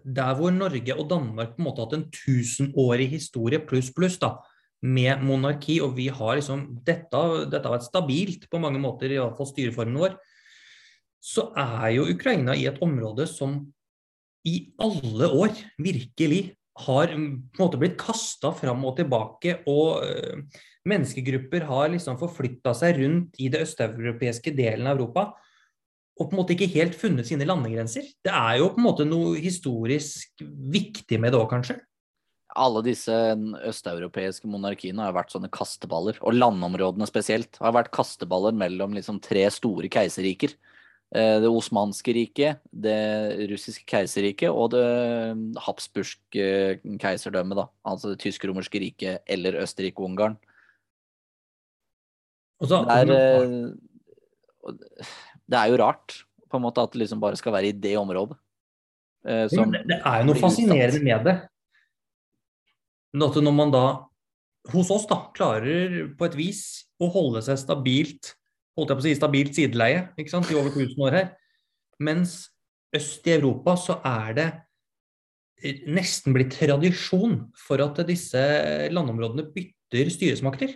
der 0.00 0.36
hvor 0.38 0.48
Norge 0.54 0.94
og 0.96 1.08
Danmark 1.10 1.50
på 1.52 1.60
en 1.60 1.66
måte 1.66 1.82
har 1.82 1.90
hatt 1.90 1.96
en 1.98 2.06
tusenårig 2.08 3.10
historie 3.10 3.60
pluss, 3.60 3.90
pluss, 3.92 4.16
da, 4.16 4.38
med 4.80 5.20
monarki, 5.20 5.76
og 5.84 5.92
vi 5.98 6.06
har 6.08 6.38
liksom 6.38 6.62
Dette, 6.86 7.20
dette 7.52 7.68
har 7.68 7.76
vært 7.76 7.88
stabilt 7.88 8.48
på 8.48 8.60
mange 8.62 8.80
måter, 8.80 9.12
i 9.12 9.20
hvert 9.20 9.36
fall 9.36 9.50
styreformen 9.50 10.00
vår, 10.00 10.16
så 11.20 11.50
er 11.58 11.96
jo 11.98 12.08
Ukraina 12.08 12.54
i 12.56 12.64
et 12.70 12.80
område 12.84 13.26
som 13.28 13.58
i 14.46 14.70
alle 14.80 15.28
år 15.28 15.52
virkelig 15.82 16.54
har 16.84 17.08
på 17.08 17.16
en 17.16 17.40
måte 17.58 17.80
blitt 17.80 17.96
kasta 18.00 18.52
fram 18.56 18.84
og 18.84 18.98
tilbake, 18.98 19.60
og 19.70 20.04
øh, 20.04 20.44
menneskegrupper 20.86 21.64
har 21.70 21.90
liksom 21.94 22.18
forflytta 22.20 22.74
seg 22.76 23.00
rundt 23.00 23.40
i 23.42 23.48
det 23.52 23.64
østeuropeiske 23.64 24.52
delen 24.56 24.86
av 24.86 24.98
Europa 24.98 25.30
og 26.16 26.30
på 26.30 26.32
en 26.32 26.40
måte 26.40 26.54
ikke 26.54 26.70
helt 26.72 26.96
funnet 26.96 27.28
sine 27.28 27.46
landegrenser. 27.48 28.06
Det 28.24 28.32
er 28.32 28.60
jo 28.62 28.70
på 28.72 28.80
en 28.80 28.86
måte 28.86 29.04
noe 29.08 29.34
historisk 29.40 30.44
viktig 30.72 31.18
med 31.20 31.34
det 31.34 31.40
òg, 31.42 31.50
kanskje. 31.50 31.76
Alle 32.56 32.80
disse 32.86 33.12
østeuropeiske 33.68 34.48
monarkiene 34.48 35.04
har 35.04 35.12
vært 35.16 35.34
sånne 35.34 35.50
kasteballer, 35.52 36.16
og 36.24 36.38
landområdene 36.38 37.08
spesielt 37.08 37.60
har 37.60 37.74
vært 37.76 37.92
kasteballer 37.92 38.56
mellom 38.56 38.96
liksom 38.96 39.20
tre 39.20 39.44
store 39.52 39.90
keiserriker. 39.92 40.56
Eh, 41.16 41.38
Det 41.40 41.48
osmanske 41.48 42.12
riket, 42.12 42.60
det 42.70 43.48
russiske 43.48 43.86
keiserriket 43.88 44.50
og 44.52 44.74
det 44.74 44.84
habsburgske 45.64 46.48
keiserdømmet, 47.00 47.56
da. 47.56 47.66
Altså 47.88 48.12
det 48.12 48.20
tysk-romerske 48.24 48.82
riket 48.82 49.22
eller 49.26 49.56
Østerrike-Ungarn. 49.62 50.36
Så- 52.60 52.84
Det 52.84 52.96
er, 52.96 53.12
eh, 53.12 53.72
det 55.48 55.58
er 55.58 55.68
jo 55.70 55.76
rart 55.76 56.24
på 56.50 56.56
en 56.56 56.62
måte 56.62 56.82
at 56.82 56.92
det 56.92 57.00
liksom 57.00 57.20
bare 57.20 57.36
skal 57.36 57.52
være 57.52 57.68
i 57.68 57.72
det 57.72 57.96
området. 57.96 58.36
eh, 59.26 59.48
som 59.48 59.72
det, 59.72 59.86
det 59.88 60.02
er 60.04 60.20
jo 60.20 60.26
noe 60.26 60.34
fascinerende 60.38 61.02
med 61.02 61.24
det. 61.24 61.48
At 63.16 63.34
når 63.42 63.54
man 63.54 63.70
da, 63.72 64.06
hos 64.70 64.90
oss, 64.90 65.06
da, 65.06 65.32
klarer 65.34 66.14
på 66.16 66.26
et 66.26 66.34
vis 66.36 66.84
å 67.00 67.10
holde 67.10 67.42
seg 67.42 67.56
stabilt 67.58 68.34
holdt 68.76 68.92
jeg 68.92 68.98
på 68.98 69.02
å 69.02 69.06
si 69.06 69.16
stabilt 69.16 69.56
sideleie 69.56 70.06
ikke 70.20 70.32
sant, 70.32 70.50
i 70.52 70.58
over 70.58 70.70
1000 70.74 71.02
år 71.08 71.16
her, 71.16 71.28
mens 72.02 72.38
øst 72.96 73.26
i 73.28 73.34
Europa 73.36 73.76
så 73.80 73.98
er 74.04 74.36
det 74.36 74.48
nesten 75.88 76.34
blitt 76.36 76.52
tradisjon 76.58 77.38
for 77.56 77.80
at 77.80 78.02
disse 78.08 78.40
landområdene 78.92 79.46
bytter 79.54 80.10
styresmakter. 80.12 80.74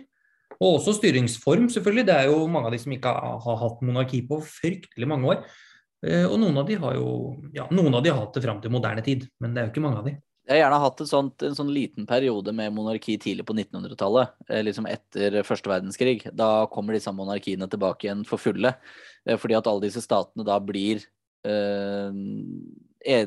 Og 0.61 0.77
også 0.77 0.95
styringsform, 0.97 1.69
selvfølgelig. 1.73 2.05
Det 2.09 2.15
er 2.15 2.29
jo 2.29 2.45
mange 2.51 2.69
av 2.69 2.75
de 2.75 2.79
som 2.81 2.93
ikke 2.93 3.13
har 3.45 3.59
hatt 3.61 3.83
monarki 3.85 4.21
på 4.29 4.41
fryktelig 4.45 5.07
mange 5.09 5.29
år. 5.33 5.45
Eh, 6.05 6.25
og 6.25 6.37
noen 6.41 6.57
av 6.61 6.67
de 6.69 6.77
har 6.81 6.97
jo 6.97 7.07
ja, 7.53 7.67
noen 7.73 7.93
av 7.97 8.03
de 8.03 8.11
har 8.11 8.19
hatt 8.23 8.37
det 8.37 8.43
fram 8.45 8.61
til 8.61 8.73
moderne 8.73 9.03
tid, 9.05 9.27
men 9.41 9.53
det 9.53 9.61
er 9.61 9.67
jo 9.67 9.73
ikke 9.73 9.85
mange 9.85 10.01
av 10.01 10.09
de. 10.09 10.15
Jeg 10.49 10.57
har 10.57 10.63
gjerne 10.63 10.79
hatt 10.81 11.01
sånt, 11.05 11.43
en 11.45 11.55
sånn 11.55 11.69
liten 11.71 12.07
periode 12.09 12.51
med 12.55 12.73
monarki 12.73 13.13
tidlig 13.21 13.45
på 13.45 13.53
1900-tallet, 13.53 14.31
eh, 14.49 14.63
liksom 14.65 14.87
etter 14.89 15.37
første 15.45 15.69
verdenskrig. 15.69 16.23
Da 16.33 16.65
kommer 16.73 16.97
disse 16.97 17.13
monarkiene 17.13 17.67
tilbake 17.69 18.07
igjen 18.07 18.23
for 18.27 18.41
fulle, 18.41 18.73
eh, 19.25 19.37
fordi 19.37 19.57
at 19.59 19.69
alle 19.69 19.85
disse 19.85 20.01
statene 20.01 20.45
da 20.47 20.57
blir 20.57 21.03
eh, 21.45 22.09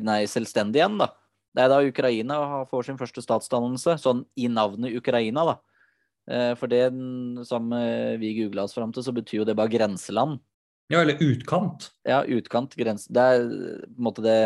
nei, 0.02 0.25
selvstendige 0.30 0.83
igjen, 0.83 0.99
da. 1.04 1.12
Det 1.54 1.62
er 1.62 1.71
da 1.71 1.78
Ukraina 1.87 2.38
får 2.66 2.88
sin 2.88 2.99
første 2.99 3.23
statsdannelse, 3.23 3.94
sånn 4.02 4.25
i 4.35 4.50
navnet 4.50 4.99
Ukraina, 4.99 5.47
da. 5.52 5.56
Eh, 6.26 6.50
for 6.59 6.73
det 6.73 6.88
som 7.47 7.71
vi 8.18 8.35
googla 8.40 8.66
oss 8.66 8.75
fram 8.75 8.90
til, 8.92 9.06
så 9.06 9.14
betyr 9.14 9.44
jo 9.44 9.49
det 9.49 9.54
bare 9.61 9.71
grenseland. 9.71 10.42
Ja, 10.90 11.00
eller 11.00 11.23
utkant. 11.23 11.92
Ja, 12.04 12.25
utkant, 12.28 12.75
grense 12.76 13.09
Det 13.09 13.23
er 13.23 13.47
på 13.47 13.94
en 13.94 14.04
måte 14.11 14.25
det. 14.26 14.38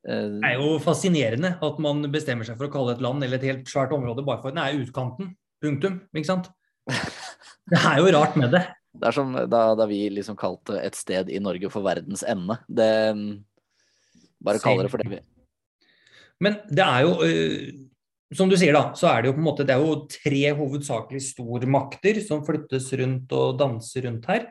Det 0.00 0.48
er 0.48 0.56
jo 0.56 0.78
fascinerende 0.80 1.52
at 1.60 1.80
man 1.82 2.00
bestemmer 2.12 2.46
seg 2.48 2.56
for 2.56 2.70
å 2.70 2.72
kalle 2.72 2.94
et 2.96 3.02
land 3.04 3.24
eller 3.24 3.36
et 3.36 3.48
helt 3.50 3.68
svært 3.68 3.92
område 3.92 4.24
bare 4.24 4.40
for 4.40 4.56
er 4.56 4.78
utkanten. 4.80 5.34
Punktum. 5.60 6.00
Ikke 6.16 6.30
sant? 6.30 6.48
Det 7.70 7.78
er 7.78 8.00
jo 8.00 8.08
rart 8.16 8.34
med 8.40 8.50
det. 8.56 8.64
Det 8.96 9.06
er 9.06 9.14
som 9.14 9.28
da, 9.30 9.60
da 9.78 9.84
vi 9.86 10.00
liksom 10.10 10.34
kalte 10.40 10.80
et 10.80 10.96
sted 10.98 11.28
i 11.30 11.38
Norge 11.38 11.68
for 11.70 11.84
verdens 11.86 12.24
ende. 12.26 12.56
Det 12.66 12.88
Bare 14.40 14.62
kaller 14.64 14.88
det 14.88 14.90
for 14.90 15.02
det 15.04 15.12
vi 15.12 15.20
Men 16.40 16.56
det 16.72 16.82
er 16.82 17.04
jo 17.04 17.12
øh 17.22 17.86
som 18.30 18.46
du 18.46 18.54
sier, 18.54 18.70
da, 18.76 18.92
så 18.94 19.08
er 19.10 19.22
det 19.22 19.30
jo 19.30 19.34
på 19.34 19.42
en 19.42 19.48
måte 19.48 19.64
det 19.66 19.74
er 19.74 19.82
jo 19.82 20.04
tre 20.06 20.42
hovedsakelig 20.54 21.22
stormakter 21.32 22.20
som 22.22 22.44
flyttes 22.46 22.86
rundt 23.00 23.32
og 23.34 23.56
danser 23.58 24.06
rundt 24.06 24.28
her. 24.30 24.44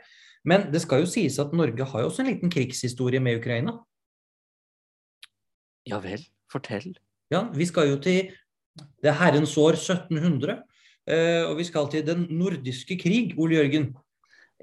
Men 0.44 0.66
det 0.74 0.82
skal 0.84 1.04
jo 1.04 1.08
sies 1.08 1.38
at 1.40 1.54
Norge 1.56 1.88
har 1.88 2.04
jo 2.04 2.10
også 2.10 2.24
en 2.24 2.28
liten 2.28 2.52
krigshistorie 2.52 3.22
med 3.24 3.40
Ukraina. 3.40 3.78
Ja 5.90 6.00
vel, 6.04 6.24
fortell. 6.52 6.94
Ja, 7.34 7.46
vi 7.54 7.68
skal 7.70 7.92
jo 7.92 8.00
til 8.02 8.32
det 9.04 9.16
herrens 9.20 9.56
år 9.60 9.78
1700. 9.78 10.60
Eh, 11.10 11.44
og 11.48 11.58
vi 11.58 11.66
skal 11.66 11.90
til 11.90 12.06
den 12.06 12.28
nordiske 12.38 12.98
krig, 13.02 13.34
Ole 13.38 13.58
Jørgen. 13.60 13.90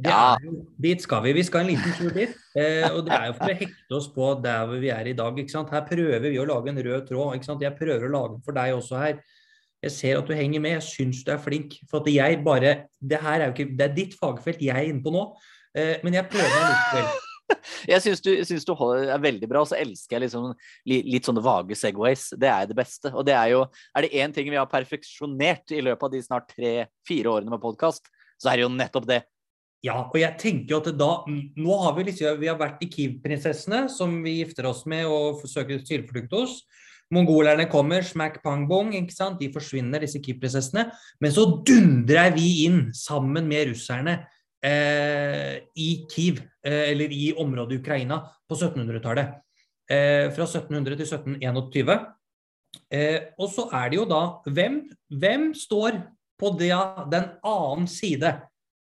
Ja. 0.04 0.36
Jo, 0.44 0.58
dit 0.82 1.00
skal 1.00 1.22
vi. 1.24 1.32
Vi 1.38 1.44
skal 1.46 1.64
en 1.64 1.72
liten 1.72 1.94
tur 1.96 2.12
dit. 2.12 2.34
Eh, 2.58 2.84
og 2.90 3.06
det 3.06 3.16
er 3.16 3.30
jo 3.30 3.36
for 3.38 3.48
å 3.48 3.56
hekte 3.62 3.96
oss 3.96 4.08
på 4.12 4.28
der 4.44 4.74
vi 4.76 4.92
er 4.92 5.08
i 5.08 5.16
dag. 5.16 5.40
Her 5.72 5.86
prøver 5.88 6.28
vi 6.28 6.36
å 6.38 6.46
lage 6.48 6.72
en 6.72 6.82
rød 6.84 7.08
tråd. 7.08 7.62
Jeg 7.64 7.78
prøver 7.78 8.06
å 8.06 8.12
lage 8.12 8.36
den 8.36 8.44
for 8.44 8.58
deg 8.58 8.76
også 8.76 9.00
her. 9.00 9.20
Jeg 9.86 9.92
ser 9.92 10.18
at 10.20 10.28
du 10.28 10.34
henger 10.36 10.62
med. 10.62 10.76
Jeg 10.76 10.88
syns 10.90 11.22
du 11.24 11.32
er 11.32 11.40
flink. 11.40 11.78
For 11.90 12.04
at 12.04 12.12
jeg 12.12 12.42
bare 12.44 12.74
Det 13.00 13.22
her 13.22 13.40
er 13.40 13.48
jo 13.48 13.56
ikke 13.56 13.76
Det 13.76 13.86
er 13.86 13.96
ditt 13.96 14.18
fagfelt 14.20 14.62
jeg 14.62 14.76
er 14.76 14.90
inne 14.90 15.04
på 15.04 15.14
nå. 15.14 15.30
Eh, 15.76 15.96
men 16.04 16.20
jeg 16.20 16.28
prøver 16.32 16.68
likevel. 16.68 17.25
Jeg 17.92 18.02
syns 18.02 18.22
du, 18.24 18.30
synes 18.46 18.66
du 18.66 18.72
er 18.74 19.22
veldig 19.22 19.48
bra, 19.50 19.62
og 19.62 19.70
så 19.70 19.78
elsker 19.78 20.16
jeg 20.16 20.26
liksom 20.26 20.50
litt 20.88 21.28
sånne 21.28 21.44
vage 21.44 21.78
Segways. 21.78 22.28
Det 22.34 22.50
er 22.50 22.66
det 22.66 22.76
beste. 22.78 23.12
Og 23.14 23.26
det 23.26 23.36
er 23.36 23.52
jo 23.54 23.64
Er 23.94 24.06
det 24.06 24.14
én 24.18 24.34
ting 24.34 24.50
vi 24.50 24.58
har 24.58 24.68
perfeksjonert 24.70 25.74
i 25.74 25.82
løpet 25.84 26.08
av 26.08 26.12
de 26.14 26.22
snart 26.24 26.50
tre-fire 26.52 27.32
årene 27.32 27.52
med 27.54 27.62
podkast, 27.62 28.10
så 28.40 28.50
er 28.50 28.58
det 28.58 28.66
jo 28.66 28.74
nettopp 28.74 29.08
det 29.08 29.22
ja, 29.84 30.00
og 30.08 30.16
jeg 30.18 30.34
tenker 30.40 30.72
jo 30.72 30.78
at 30.80 30.88
da 30.98 31.10
Nå 31.28 31.74
har 31.84 31.92
vi 31.94 32.06
liksom 32.08 32.40
Vi 32.40 32.48
har 32.50 32.58
vært 32.58 32.82
i 32.82 32.88
Kiev-prinsessene, 32.90 33.84
som 33.92 34.18
vi 34.24 34.38
gifter 34.40 34.66
oss 34.70 34.84
med 34.88 35.06
og 35.06 35.42
forsøker 35.42 35.84
tilflukt 35.86 36.32
hos. 36.34 36.60
Mongolerne 37.14 37.68
kommer, 37.70 38.02
smack 38.02 38.40
pang 38.42 38.64
bong, 38.66 38.90
ikke 38.98 39.14
sant? 39.14 39.38
de 39.38 39.52
forsvinner, 39.54 40.02
disse 40.02 40.18
Kiev-prinsessene. 40.22 40.88
Men 41.22 41.34
så 41.34 41.44
dundrer 41.68 42.32
vi 42.34 42.64
inn 42.66 42.88
sammen 42.96 43.46
med 43.46 43.70
russerne 43.70 44.18
eh, 44.64 45.62
i 45.76 45.88
Kiev, 46.10 46.40
eh, 46.64 46.90
eller 46.92 47.12
i 47.12 47.32
området 47.36 47.80
Ukraina, 47.80 48.22
på 48.48 48.56
1700-tallet. 48.58 49.36
Eh, 49.90 50.26
fra 50.34 50.46
1700 50.46 50.96
til 50.98 51.06
1721. 51.06 51.96
Eh, 52.90 53.20
og 53.38 53.50
så 53.52 53.68
er 53.74 53.88
det 53.90 53.96
jo 53.96 54.04
da 54.06 54.20
Hvem, 54.52 54.80
hvem 55.08 55.46
står 55.56 55.96
på 56.36 56.50
det, 56.58 56.74
den 57.10 57.30
annen 57.46 57.86
side 57.88 58.34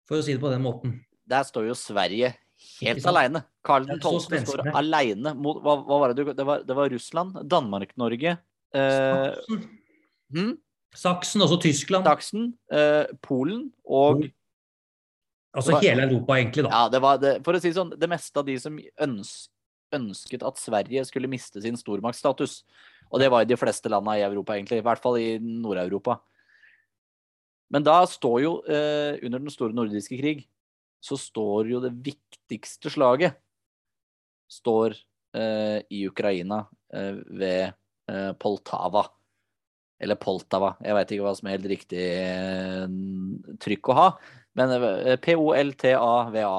for 0.09 0.19
å 0.19 0.25
si 0.25 0.35
det 0.35 0.43
på 0.43 0.53
den 0.53 0.65
måten. 0.65 0.97
Der 1.29 1.45
står 1.47 1.69
jo 1.69 1.77
Sverige 1.79 2.33
helt 2.81 3.07
aleine. 3.09 3.45
Karl 3.65 3.87
12. 3.89 4.39
står 4.45 4.63
aleine 4.73 5.35
mot 5.37 5.61
hva, 5.65 5.79
hva, 5.85 6.01
var 6.03 6.13
det 6.13 6.25
du 6.25 6.33
Det 6.33 6.47
var, 6.47 6.65
det 6.67 6.77
var 6.77 6.93
Russland, 6.93 7.39
Danmark-Norge 7.51 8.37
eh, 8.77 9.59
hmm? 10.35 10.55
Saksen, 10.95 11.43
også 11.43 11.59
Tyskland. 11.65 12.07
Saksen, 12.07 12.53
eh, 12.73 13.11
Polen 13.25 13.69
og 13.85 14.27
Altså 15.55 15.77
var, 15.77 15.85
hele 15.87 16.07
Europa, 16.09 16.37
egentlig, 16.41 16.65
da. 16.67 16.71
Ja, 16.75 16.91
det 16.91 17.01
var 17.05 17.19
det, 17.23 17.35
for 17.47 17.55
å 17.55 17.63
si 17.63 17.71
sånn, 17.75 17.93
det 17.99 18.11
meste 18.11 18.41
av 18.41 18.47
de 18.49 18.57
som 18.59 18.79
øns, 19.07 19.33
ønsket 19.95 20.43
at 20.47 20.59
Sverige 20.59 21.05
skulle 21.07 21.31
miste 21.31 21.63
sin 21.63 21.79
stormaktsstatus. 21.79 22.63
Og 23.13 23.23
det 23.23 23.31
var 23.31 23.45
i 23.45 23.49
de 23.49 23.59
fleste 23.59 23.91
landene 23.93 24.19
i 24.19 24.27
Europa, 24.27 24.57
egentlig. 24.57 24.81
I 24.83 24.87
hvert 24.87 25.03
fall 25.03 25.21
i 25.21 25.37
Nord-Europa. 25.39 26.19
Men 27.75 27.87
da 27.87 28.01
står 28.09 28.41
jo, 28.43 28.53
eh, 28.67 29.21
under 29.23 29.43
den 29.43 29.55
store 29.55 29.77
nordiske 29.77 30.19
krig, 30.19 30.45
så 31.05 31.19
står 31.21 31.71
jo 31.71 31.83
det 31.85 31.93
viktigste 32.03 32.91
slaget 32.93 33.39
står 34.51 34.95
eh, 35.37 35.81
i 35.91 36.05
Ukraina 36.09 36.65
eh, 36.95 37.19
ved 37.29 37.75
eh, 38.11 38.33
Poltava. 38.41 39.07
Eller 40.01 40.19
Poltava. 40.21 40.75
Jeg 40.85 40.97
veit 40.97 41.13
ikke 41.15 41.27
hva 41.27 41.35
som 41.39 41.49
er 41.49 41.57
helt 41.57 41.71
riktig 41.71 42.05
eh, 42.05 42.87
trykk 43.63 43.93
å 43.93 43.99
ha. 43.99 44.09
Men 44.55 44.71
POLTAVA. 44.71 45.17
P-O-L-T-A-V-A. 45.25 46.57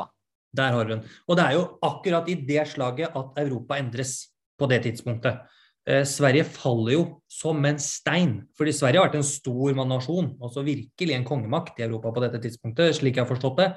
Der 0.56 0.72
har 0.72 0.86
du 0.86 0.96
den. 0.96 1.04
Og 1.28 1.38
det 1.38 1.46
er 1.46 1.58
jo 1.58 1.66
akkurat 1.84 2.30
i 2.32 2.38
det 2.48 2.64
slaget 2.72 3.16
at 3.16 3.40
Europa 3.44 3.78
endres 3.80 4.16
på 4.60 4.70
det 4.72 4.82
tidspunktet. 4.86 5.44
Eh, 5.86 6.04
Sverige 6.08 6.48
faller 6.50 6.96
jo 6.96 7.04
som 7.30 7.60
en 7.66 7.80
stein. 7.80 8.38
Fordi 8.58 8.74
Sverige 8.74 9.02
har 9.02 9.10
vært 9.10 9.20
en 9.20 9.28
stor 9.28 9.76
nasjon, 9.86 10.32
altså 10.42 10.64
virkelig 10.66 11.16
en 11.16 11.28
kongemakt 11.28 11.80
i 11.80 11.86
Europa 11.86 12.14
på 12.16 12.24
dette 12.24 12.42
tidspunktet, 12.42 12.96
slik 12.98 13.18
jeg 13.18 13.26
har 13.26 13.30
forstått 13.30 13.60
det. 13.62 13.70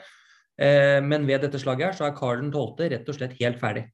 Eh, 0.58 0.98
men 1.04 1.26
ved 1.26 1.44
dette 1.44 1.60
slaget 1.60 1.90
her 1.90 1.98
så 1.98 2.08
er 2.08 2.16
Karl 2.16 2.46
12. 2.50 2.88
rett 2.94 3.08
og 3.08 3.18
slett 3.18 3.36
helt 3.42 3.60
ferdig. 3.60 3.88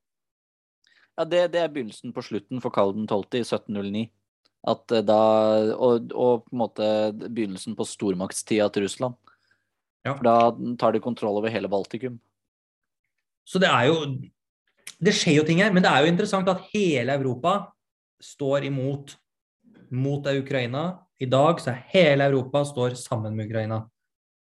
Ja, 1.14 1.24
det, 1.24 1.48
det 1.54 1.62
er 1.62 1.72
begynnelsen 1.72 2.14
på 2.14 2.22
slutten 2.26 2.62
for 2.62 2.74
Karl 2.74 2.94
12. 2.94 3.40
i 3.40 3.42
1709. 3.44 4.06
At 4.70 4.94
eh, 4.94 5.04
da, 5.04 5.20
og, 5.74 6.14
og, 6.14 6.46
på 6.46 6.54
en 6.54 6.62
måte 6.62 6.88
begynnelsen 7.26 7.76
på 7.78 7.86
stormaktstida 7.88 8.70
til 8.72 8.86
Russland. 8.86 9.18
Ja. 10.04 10.14
For 10.14 10.26
da 10.26 10.36
tar 10.80 10.94
de 10.94 11.02
kontroll 11.02 11.40
over 11.40 11.52
hele 11.52 11.70
Baltikum. 11.72 12.18
Så 13.44 13.60
det 13.60 13.68
er 13.68 13.90
jo 13.90 13.98
Det 15.04 15.12
skjer 15.12 15.40
jo 15.40 15.44
ting 15.44 15.58
her, 15.60 15.72
men 15.74 15.82
det 15.82 15.90
er 15.90 16.04
jo 16.04 16.10
interessant 16.12 16.48
at 16.48 16.62
hele 16.72 17.12
Europa 17.12 17.72
står 18.22 18.64
imot 18.68 19.16
mot 19.90 20.24
Ukraina. 20.26 20.84
I 21.20 21.26
dag 21.26 21.60
så 21.60 21.72
er 21.72 21.82
hele 21.92 22.28
Europa 22.30 22.62
står 22.64 22.94
sammen 22.96 23.34
med 23.36 23.50
Ukraina. 23.50 23.82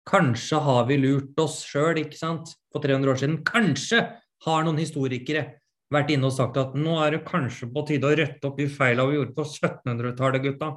Kanskje 0.09 0.59
har 0.59 0.85
vi 0.89 0.97
lurt 0.97 1.39
oss 1.39 1.61
sjøl, 1.63 2.01
ikke 2.01 2.17
sant, 2.17 2.55
for 2.73 2.83
300 2.83 3.11
år 3.13 3.21
siden. 3.21 3.37
Kanskje 3.45 4.01
har 4.47 4.65
noen 4.65 4.81
historikere 4.81 5.45
vært 5.93 6.11
inne 6.15 6.29
og 6.29 6.35
sagt 6.35 6.57
at 6.57 6.73
nå 6.77 6.97
er 7.03 7.17
det 7.17 7.25
kanskje 7.27 7.69
på 7.71 7.85
tide 7.87 8.09
å 8.09 8.17
rette 8.17 8.47
opp 8.47 8.59
i 8.63 8.69
feila 8.71 9.05
vi 9.09 9.19
gjorde 9.19 9.35
på 9.37 9.45
1700-tallet, 9.45 10.45
gutta. 10.47 10.71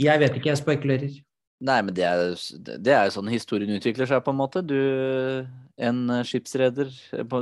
Jeg 0.00 0.22
vet 0.22 0.38
ikke, 0.38 0.50
jeg 0.50 0.62
spekulerer. 0.62 1.16
Nei, 1.64 1.78
men 1.80 1.94
det 1.96 2.04
er, 2.04 2.34
det 2.84 2.92
er 2.92 3.12
sånn 3.12 3.30
historien 3.32 3.72
utvikler 3.72 4.08
seg, 4.08 4.20
på 4.24 4.34
en 4.34 4.40
måte. 4.40 4.60
Du, 4.60 4.76
en 5.80 6.00
skipsreder 6.28 6.90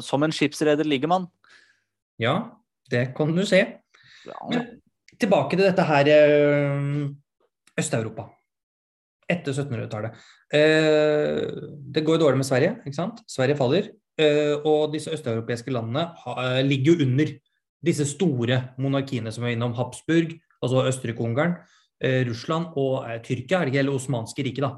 Som 0.04 0.22
en 0.22 0.34
skipsreder 0.34 0.86
ligger 0.86 1.10
man. 1.10 1.26
Ja, 2.22 2.36
det 2.92 3.08
kan 3.16 3.32
du 3.34 3.42
se. 3.48 3.64
Men 4.50 4.68
tilbake 5.18 5.56
til 5.56 5.66
dette 5.66 5.86
her 5.86 6.10
eh, 6.12 6.86
Øst-Europa. 7.78 8.28
Etter 9.30 9.54
1700-tallet. 9.54 10.22
Eh, 10.52 11.42
det 11.94 12.04
går 12.06 12.20
dårlig 12.20 12.42
med 12.42 12.48
Sverige, 12.48 12.76
ikke 12.84 12.98
sant? 12.98 13.22
Sverige 13.30 13.58
faller. 13.58 13.90
Eh, 14.20 14.54
og 14.68 14.92
disse 14.92 15.12
østeuropeiske 15.14 15.72
landene 15.72 16.10
ligger 16.66 16.92
jo 16.92 17.06
under 17.06 17.32
disse 17.82 18.06
store 18.06 18.60
monarkiene 18.78 19.32
som 19.34 19.46
er 19.46 19.56
innom 19.56 19.74
Habsburg, 19.78 20.36
altså 20.62 20.84
Østerrike-Ungarn, 20.86 21.56
Russland 22.28 22.74
og 22.80 23.04
Tyrkia, 23.22 23.60
er 23.60 23.68
det 23.68 23.72
ikke, 23.72 23.82
eller 23.84 23.98
Osmanske 23.98 24.44
riket, 24.46 24.64
da. 24.66 24.72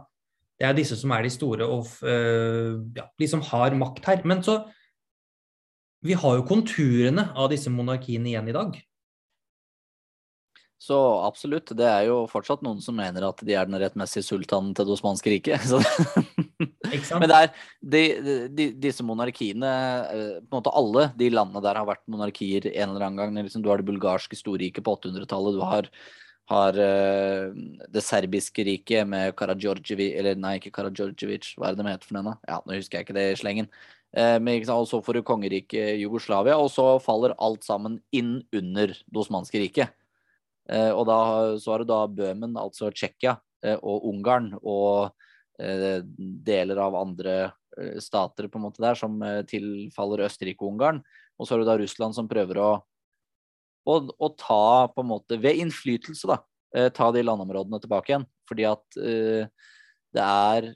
Det 0.61 0.67
er 0.69 0.77
disse 0.77 0.97
som 1.01 1.11
er 1.17 1.25
de 1.25 1.31
store 1.35 1.67
og 1.67 1.89
ja, 2.05 3.07
de 3.19 3.27
som 3.27 3.41
har 3.49 3.75
makt 3.75 4.05
her. 4.07 4.21
Men 4.29 4.43
så 4.45 4.61
Vi 6.05 6.13
har 6.13 6.37
jo 6.37 6.45
konturene 6.45 7.31
av 7.33 7.49
disse 7.51 7.73
monarkiene 7.73 8.29
igjen 8.29 8.51
i 8.53 8.55
dag. 8.55 8.77
Så 10.85 10.97
absolutt. 11.25 11.73
Det 11.77 11.87
er 11.89 12.09
jo 12.11 12.25
fortsatt 12.29 12.65
noen 12.65 12.83
som 12.85 12.97
mener 12.99 13.25
at 13.25 13.41
de 13.47 13.55
er 13.57 13.69
den 13.69 13.79
rettmessige 13.81 14.27
sultanen 14.27 14.75
til 14.77 14.85
det 14.85 14.97
osmanske 14.97 15.33
riket. 15.33 15.65
Men 17.21 17.31
det 17.31 17.39
er 17.39 17.49
de, 17.81 18.03
de, 18.53 18.67
disse 18.83 19.05
monarkiene 19.07 19.71
eh, 20.13 20.35
På 20.45 20.53
en 20.53 20.59
måte 20.59 20.75
alle 20.77 21.07
de 21.19 21.31
landene 21.33 21.63
der 21.65 21.81
har 21.81 21.89
vært 21.89 22.05
monarkier 22.11 22.69
en 22.75 22.93
eller 22.93 23.07
annen 23.07 23.23
gang. 23.23 23.47
Liksom, 23.47 23.65
du 23.65 23.71
har 23.73 23.81
det 23.81 23.89
bulgarske 23.89 24.37
storriket 24.37 24.85
på 24.85 24.97
800-tallet. 24.99 25.57
Du 25.57 25.65
har, 25.65 25.89
har 26.51 26.77
uh, 26.77 27.53
det 27.89 28.03
serbiske 28.05 28.65
riket 28.67 29.09
med 29.09 29.33
Karadjordjevic 29.39 30.13
Eller 30.21 30.37
nei, 30.37 30.59
ikke 30.59 30.75
Karadjordjevic, 30.77 31.55
hva 31.57 31.71
er 31.71 31.77
det 31.77 31.85
de 31.85 31.93
heter 31.95 32.11
for 32.11 32.19
den? 32.19 32.29
da? 32.29 32.35
Ja, 32.51 32.61
nå 32.61 32.77
husker 32.77 33.01
jeg 33.01 33.07
ikke 33.07 33.17
det 33.17 33.27
i 33.33 33.39
slengen. 33.41 33.71
Uh, 34.15 34.39
og 34.77 34.87
så 34.91 35.01
får 35.03 35.19
du 35.19 35.27
kongeriket 35.27 35.99
Jugoslavia, 35.99 36.59
og 36.61 36.71
så 36.71 36.99
faller 37.03 37.37
alt 37.43 37.65
sammen 37.65 37.99
inn 38.13 38.43
under 38.53 38.93
det 38.93 39.23
osmanske 39.25 39.63
riket. 39.63 39.97
Uh, 40.69 40.93
og 40.93 41.07
da 41.09 41.19
så 41.61 41.75
har 41.75 41.83
du 41.83 41.89
da 41.89 42.05
Bøhmen, 42.07 42.57
altså 42.61 42.93
Tsjekkia, 42.93 43.39
og 43.81 44.03
Ungarn 44.11 44.51
og 44.61 45.15
deler 45.57 46.81
av 46.85 46.99
andre 46.99 47.37
stater 48.03 48.51
på 48.53 48.59
en 48.59 48.65
måte 48.67 48.83
der 48.85 48.99
som 48.99 49.15
tilfaller 49.49 50.27
Østerrike 50.27 50.61
og 50.61 50.75
Ungarn. 50.75 50.99
Og 51.41 51.47
så 51.47 51.55
har 51.55 51.63
du 51.63 51.71
da 51.71 51.79
Russland 51.81 52.13
som 52.13 52.29
prøver 52.29 52.61
å, 52.61 52.69
å, 53.85 54.01
og 54.19 54.37
ta 54.41 54.89
på 54.93 55.05
en 55.05 55.11
måte 55.11 55.39
Ved 55.41 55.61
innflytelse, 55.63 56.29
da. 56.31 56.41
Ta 56.91 57.11
de 57.15 57.23
landområdene 57.23 57.79
tilbake 57.79 58.11
igjen. 58.11 58.25
Fordi 58.51 58.67
at 58.67 58.99
uh, 58.99 59.47
det 60.15 60.25
er 60.25 60.71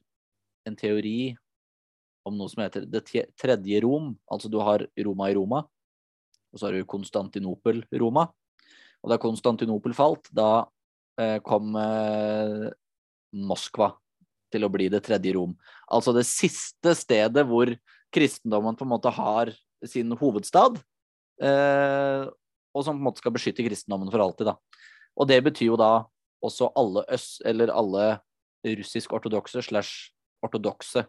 en 0.69 0.77
teori 0.79 1.35
om 2.29 2.37
noe 2.37 2.50
som 2.53 2.62
heter 2.62 2.87
det 2.88 3.05
tredje 3.09 3.83
Rom. 3.85 4.12
Altså 4.31 4.50
du 4.53 4.59
har 4.62 4.85
Roma 5.05 5.31
i 5.31 5.37
Roma, 5.38 5.62
og 6.53 6.61
så 6.61 6.69
har 6.69 6.77
du 6.77 6.88
Konstantinopel-Roma. 6.88 8.29
Og 9.03 9.12
da 9.12 9.21
Konstantinopel 9.23 9.95
falt, 9.97 10.31
da 10.35 10.67
uh, 10.67 11.38
kom 11.47 11.75
uh, 11.79 12.69
Moskva 13.35 13.93
til 14.53 14.65
å 14.65 14.73
bli 14.73 14.88
det 14.93 15.03
tredje 15.07 15.35
Rom. 15.37 15.55
Altså 15.93 16.15
det 16.17 16.27
siste 16.29 16.95
stedet 16.97 17.45
hvor 17.49 17.71
kristendommen 18.15 18.77
på 18.77 18.87
en 18.87 18.93
måte 18.95 19.12
har 19.12 19.53
sin 19.85 20.15
hovedstad, 20.17 20.79
eh, 21.45 22.23
og 22.75 22.85
som 22.85 22.97
på 22.97 23.01
en 23.01 23.09
måte 23.09 23.23
skal 23.23 23.35
beskytte 23.35 23.65
kristendommen 23.67 24.11
for 24.13 24.23
alltid. 24.23 24.51
da. 24.51 24.57
Og 25.19 25.29
det 25.29 25.41
betyr 25.45 25.73
jo 25.73 25.79
da 25.81 25.93
også 26.45 26.71
alle 26.79 27.05
øst, 27.11 27.41
eller 27.47 27.73
alle 27.75 28.19
russisk-ortodokse 28.67 29.63
slash 29.63 30.13
ortodokse 30.45 31.05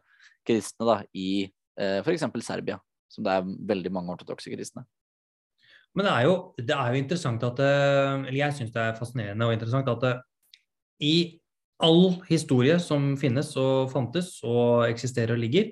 kristne 0.47 0.87
da, 0.87 1.01
i 1.13 1.49
eh, 1.79 1.99
f.eks. 2.01 2.25
Serbia, 2.45 2.79
som 3.11 3.25
det 3.25 3.35
er 3.35 3.51
veldig 3.73 3.91
mange 3.93 4.15
ortodokse 4.15 4.51
kristne. 4.53 4.85
Men 5.97 6.05
det 6.05 6.13
er, 6.13 6.25
jo, 6.29 6.33
det 6.57 6.75
er 6.75 6.93
jo 6.93 7.01
interessant 7.01 7.43
at 7.43 7.59
eh, 7.65 8.27
Eller 8.27 8.37
jeg 8.43 8.55
syns 8.59 8.73
det 8.75 8.81
er 8.83 8.97
fascinerende 8.97 9.47
og 9.47 9.55
interessant 9.55 9.87
at 9.89 10.03
eh, 10.05 10.19
i 11.01 11.15
all 11.81 12.19
historie 12.27 12.75
som 12.83 13.13
finnes 13.17 13.49
og 13.57 13.89
fantes 13.93 14.35
og 14.43 14.83
eksisterer 14.89 15.33
og 15.33 15.41
ligger, 15.41 15.71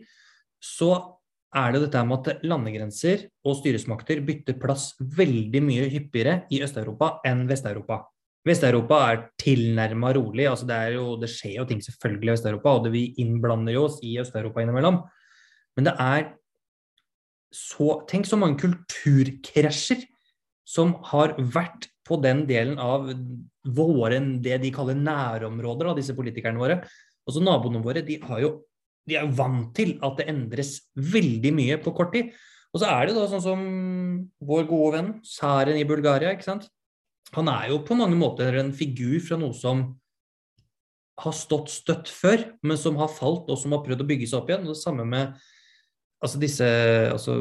så 0.63 1.16
er 1.55 1.73
det 1.73 1.81
dette 1.85 2.03
med 2.03 2.27
at 2.27 2.43
landegrenser 2.47 3.25
og 3.47 3.57
styresmakter 3.61 4.19
bytter 4.25 4.57
plass 4.59 4.91
veldig 4.99 5.61
mye 5.63 5.87
hyppigere 5.93 6.41
i 6.51 6.59
Øst-Europa 6.65 7.17
enn 7.27 7.45
Vest-Europa. 7.49 8.01
Vest-Europa 8.47 8.99
er 9.11 9.23
tilnærma 9.39 10.13
rolig. 10.15 10.47
altså 10.47 10.67
det, 10.67 10.79
jo, 10.95 11.15
det, 11.19 11.29
skjer 11.31 11.57
jo 11.61 11.65
ting 11.69 11.81
selvfølgelig 11.83 12.29
i 12.29 12.35
Vest-Europa, 12.35 12.75
og 12.75 12.83
det 12.85 12.91
vi 12.95 13.05
innblander 13.23 13.75
jo 13.75 13.87
oss 13.87 13.97
i 14.03 14.17
Øst-Europa 14.21 14.63
innimellom. 14.63 15.01
Men 15.77 15.89
det 15.89 15.95
er 15.99 16.29
så 17.53 18.01
Tenk 18.09 18.27
så 18.27 18.35
mange 18.35 18.59
kulturkrasjer 18.59 20.01
som 20.67 20.97
har 21.09 21.37
vært 21.39 21.87
på 22.07 22.17
den 22.23 22.43
delen 22.47 22.75
av 22.79 23.07
våre, 23.77 24.19
det 24.43 24.59
de 24.63 24.71
kaller 24.75 24.99
nærområder, 24.99 25.87
da, 25.87 25.95
disse 25.95 26.15
politikerne 26.15 26.59
våre. 26.59 26.81
Altså 27.27 27.43
Naboene 27.43 27.83
våre 27.83 28.03
de, 28.03 28.19
har 28.23 28.41
jo, 28.43 28.51
de 29.07 29.15
er 29.15 29.25
jo 29.25 29.35
vant 29.37 29.69
til 29.77 29.95
at 30.03 30.19
det 30.19 30.27
endres 30.31 30.77
veldig 30.95 31.51
mye 31.55 31.77
på 31.83 31.93
kort 31.95 32.11
tid. 32.15 32.33
Og 32.75 32.81
så 32.81 32.89
er 32.91 33.07
det 33.07 33.15
da 33.15 33.27
sånn 33.31 33.43
som 33.43 33.61
vår 34.43 34.67
gode 34.69 34.89
venn 34.97 35.13
Saren 35.25 35.79
i 35.79 35.87
Bulgaria. 35.87 36.33
ikke 36.35 36.49
sant? 36.49 36.67
Han 37.35 37.49
er 37.51 37.71
jo 37.71 37.81
på 37.87 37.95
mange 37.99 38.17
måter 38.19 38.59
en 38.59 38.73
figur 38.75 39.19
fra 39.23 39.39
noe 39.39 39.55
som 39.55 39.87
har 41.17 41.33
stått 41.33 41.71
støtt 41.73 42.11
før, 42.13 42.43
men 42.61 42.77
som 42.77 42.99
har 42.99 43.09
falt 43.09 43.49
og 43.49 43.57
som 43.57 43.73
har 43.73 43.81
prøvd 43.85 44.03
å 44.03 44.07
bygge 44.07 44.29
seg 44.29 44.41
opp 44.41 44.51
igjen. 44.51 44.67
Og 44.67 44.75
det 44.75 44.81
samme 44.83 45.07
med 45.07 45.39
altså 46.23 46.41
disse 46.41 46.67
altså 47.11 47.39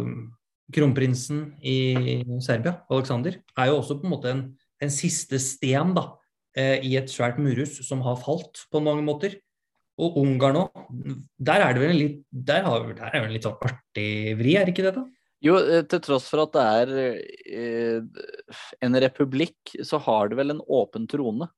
Kronprinsen 0.75 1.43
i 1.63 2.23
Serbia, 2.43 2.81
Aleksander, 2.91 3.39
er 3.55 3.69
jo 3.71 3.77
også 3.79 4.01
på 4.01 4.09
en 4.09 4.15
måte 4.17 4.33
en, 4.33 4.41
en 4.83 4.93
siste 4.93 5.39
sten 5.43 5.93
da, 5.95 6.09
eh, 6.59 6.83
i 6.83 6.97
et 6.99 7.13
svært 7.13 7.39
murhus 7.39 7.77
som 7.87 8.03
har 8.03 8.19
falt 8.19 8.65
på 8.73 8.83
mange 8.83 9.05
måter. 9.07 9.37
Og 9.97 10.17
Ungarn 10.21 10.59
òg. 10.61 10.81
Der 11.41 11.63
er 11.65 11.75
det 11.75 11.83
vel 11.83 11.93
en 11.95 12.01
litt, 12.01 12.17
der 12.31 12.67
har, 12.67 12.89
der 12.91 13.07
er 13.09 13.15
det 13.15 13.23
en 13.23 13.37
litt 13.37 13.47
sånn 13.47 13.63
artig 13.65 14.09
vri, 14.37 14.57
er 14.59 14.67
det 14.67 14.75
ikke 14.75 14.89
det? 14.89 14.97
da? 14.99 15.05
Jo, 15.45 15.57
eh, 15.61 15.85
til 15.89 16.03
tross 16.05 16.27
for 16.33 16.45
at 16.45 16.57
det 16.57 16.65
er 16.81 16.93
eh, 17.01 18.27
en 18.85 19.01
republikk, 19.07 19.77
så 19.85 20.01
har 20.05 20.29
det 20.33 20.41
vel 20.41 20.53
en 20.53 20.65
åpen 20.65 21.09
trone. 21.09 21.49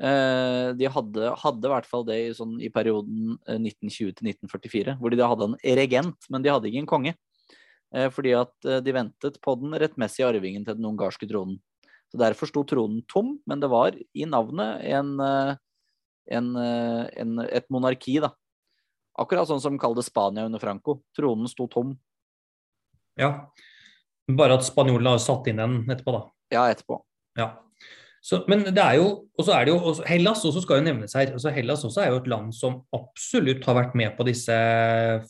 Eh, 0.00 0.70
de 0.80 0.90
hadde, 0.90 1.32
hadde, 1.42 1.66
i 1.68 1.72
hvert 1.74 1.88
fall 1.88 2.06
det 2.08 2.18
i, 2.24 2.28
sånn, 2.34 2.58
i 2.64 2.70
perioden 2.72 3.36
1920 3.44 4.14
til 4.18 4.30
1944, 4.32 4.96
hvor 5.00 5.12
de 5.12 5.20
da 5.20 5.28
hadde 5.30 5.50
en 5.50 5.58
regent, 5.78 6.30
men 6.32 6.46
de 6.46 6.54
hadde 6.54 6.70
ikke 6.70 6.84
en 6.86 6.94
konge. 6.94 7.16
Eh, 7.94 8.08
fordi 8.14 8.34
at 8.38 8.54
eh, 8.68 8.82
de 8.84 8.94
ventet 8.94 9.40
på 9.42 9.56
den 9.60 9.74
rettmessige 9.82 10.28
arvingen 10.30 10.64
til 10.66 10.78
den 10.78 10.86
ungarske 10.92 11.28
tronen. 11.30 11.58
Så 12.10 12.18
Derfor 12.18 12.50
sto 12.50 12.62
tronen 12.66 13.02
tom, 13.10 13.36
men 13.46 13.62
det 13.62 13.70
var 13.70 13.94
i 13.94 14.26
navnet 14.26 14.82
en, 14.90 15.12
eh, 15.22 15.58
en, 16.30 16.52
en, 16.56 17.40
et 17.46 17.66
monarki, 17.72 18.18
da. 18.22 18.32
Akkurat 19.20 19.48
sånn 19.50 19.62
som 19.62 19.78
kall 19.80 19.96
det 19.98 20.06
Spania 20.06 20.46
under 20.48 20.62
Franco. 20.62 21.00
Tronen 21.16 21.50
sto 21.50 21.66
tom. 21.70 21.92
Ja, 23.20 23.32
bare 24.30 24.56
at 24.56 24.64
spanjolene 24.64 25.16
har 25.16 25.22
satt 25.22 25.48
inn 25.50 25.60
den 25.60 25.80
etterpå, 25.90 26.14
da. 26.14 26.22
Ja, 26.54 26.68
etterpå. 26.70 27.02
Ja. 27.38 27.52
Så, 28.20 28.42
men 28.52 28.66
det 28.68 28.82
er 28.82 28.98
jo, 28.98 29.06
og 29.32 29.46
så 29.46 29.54
er 29.56 29.64
det 29.64 29.72
jo 29.72 29.78
også, 29.80 30.04
Hellas 30.04 30.42
også 30.44 30.60
skal 30.60 30.80
jo 30.80 30.86
nevnes 30.90 31.14
her. 31.16 31.32
Altså 31.32 31.52
Hellas 31.56 31.84
også 31.88 32.02
er 32.02 32.10
jo 32.12 32.18
et 32.20 32.28
land 32.28 32.52
som 32.52 32.82
absolutt 32.96 33.64
har 33.64 33.78
vært 33.78 33.94
med 33.96 34.12
på 34.18 34.26
disse 34.28 34.56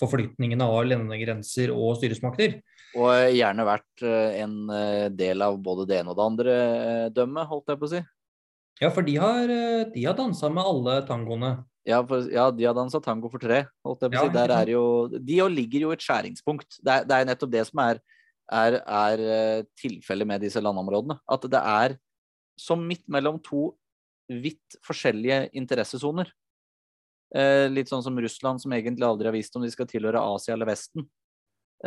forflytningene 0.00 0.66
av 0.66 0.88
landegrenser 0.90 1.70
og 1.70 2.00
styresmakter. 2.00 2.58
Og 2.98 3.36
gjerne 3.36 3.66
vært 3.68 4.02
eh, 4.02 4.40
en 4.42 4.56
eh, 4.74 5.06
del 5.14 5.46
av 5.46 5.60
både 5.62 5.86
det 5.86 6.00
ene 6.00 6.10
og 6.10 6.18
det 6.18 6.26
andre 6.26 6.56
eh, 6.56 7.04
dømmet, 7.14 7.46
holdt 7.52 7.70
jeg 7.70 7.78
på 7.78 7.86
å 7.86 7.92
si. 7.92 8.02
Ja, 8.80 8.88
for 8.94 9.04
de 9.04 9.16
har, 9.20 9.50
de 9.92 10.04
har 10.06 10.16
dansa 10.16 10.48
med 10.48 10.64
alle 10.64 11.00
tangoene. 11.08 11.50
Ja, 11.88 12.00
for, 12.06 12.24
ja, 12.32 12.46
de 12.52 12.64
har 12.64 12.76
dansa 12.76 13.00
tango 13.04 13.28
for 13.32 13.42
tre, 13.42 13.64
på 13.84 13.96
si. 14.00 14.28
Der 14.32 14.52
er 14.54 14.72
jo, 14.72 14.84
de 15.12 15.36
ligger 15.52 15.86
jo 15.86 15.92
et 15.92 16.04
skjæringspunkt. 16.04 16.78
Det 16.80 16.94
er, 16.94 17.04
det 17.08 17.16
er 17.16 17.28
nettopp 17.28 17.52
det 17.52 17.66
som 17.68 17.82
er, 17.84 18.00
er, 18.52 18.78
er 18.80 19.66
tilfellet 19.80 20.28
med 20.28 20.44
disse 20.44 20.62
landområdene. 20.64 21.18
At 21.28 21.44
det 21.52 21.60
er 21.60 21.96
som 22.60 22.82
midt 22.84 23.06
mellom 23.08 23.40
to 23.44 23.70
vidt 24.30 24.78
forskjellige 24.86 25.48
interessesoner. 25.58 26.28
Eh, 27.34 27.66
litt 27.70 27.90
sånn 27.90 28.04
som 28.04 28.18
Russland, 28.18 28.62
som 28.62 28.72
egentlig 28.74 29.06
aldri 29.06 29.30
har 29.30 29.36
visst 29.36 29.56
om 29.56 29.64
de 29.64 29.70
skal 29.72 29.88
tilhøre 29.90 30.22
Asia 30.34 30.54
eller 30.54 30.70
Vesten. 30.70 31.06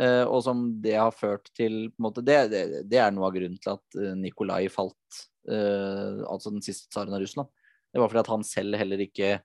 Eh, 0.00 0.24
og 0.24 0.42
som 0.44 0.66
det 0.82 0.96
har 0.98 1.14
ført 1.14 1.50
til 1.54 1.92
måte, 2.02 2.24
det, 2.26 2.38
det, 2.50 2.64
det, 2.90 2.98
er 2.98 3.12
noe 3.14 3.28
av 3.28 3.36
grunnen 3.36 3.60
til 3.62 3.76
at 3.76 4.00
eh, 4.00 4.16
Nikolai 4.18 4.66
falt, 4.72 4.98
eh, 5.14 5.33
altså 5.48 6.52
den 6.54 6.62
siste 6.64 6.88
tsaren 6.88 7.12
av 7.14 7.20
Russland. 7.20 7.50
Det 7.92 8.00
var 8.02 8.10
fordi 8.10 8.22
at 8.24 8.32
han 8.32 8.46
selv 8.46 8.78
heller 8.80 9.02
ikke 9.04 9.36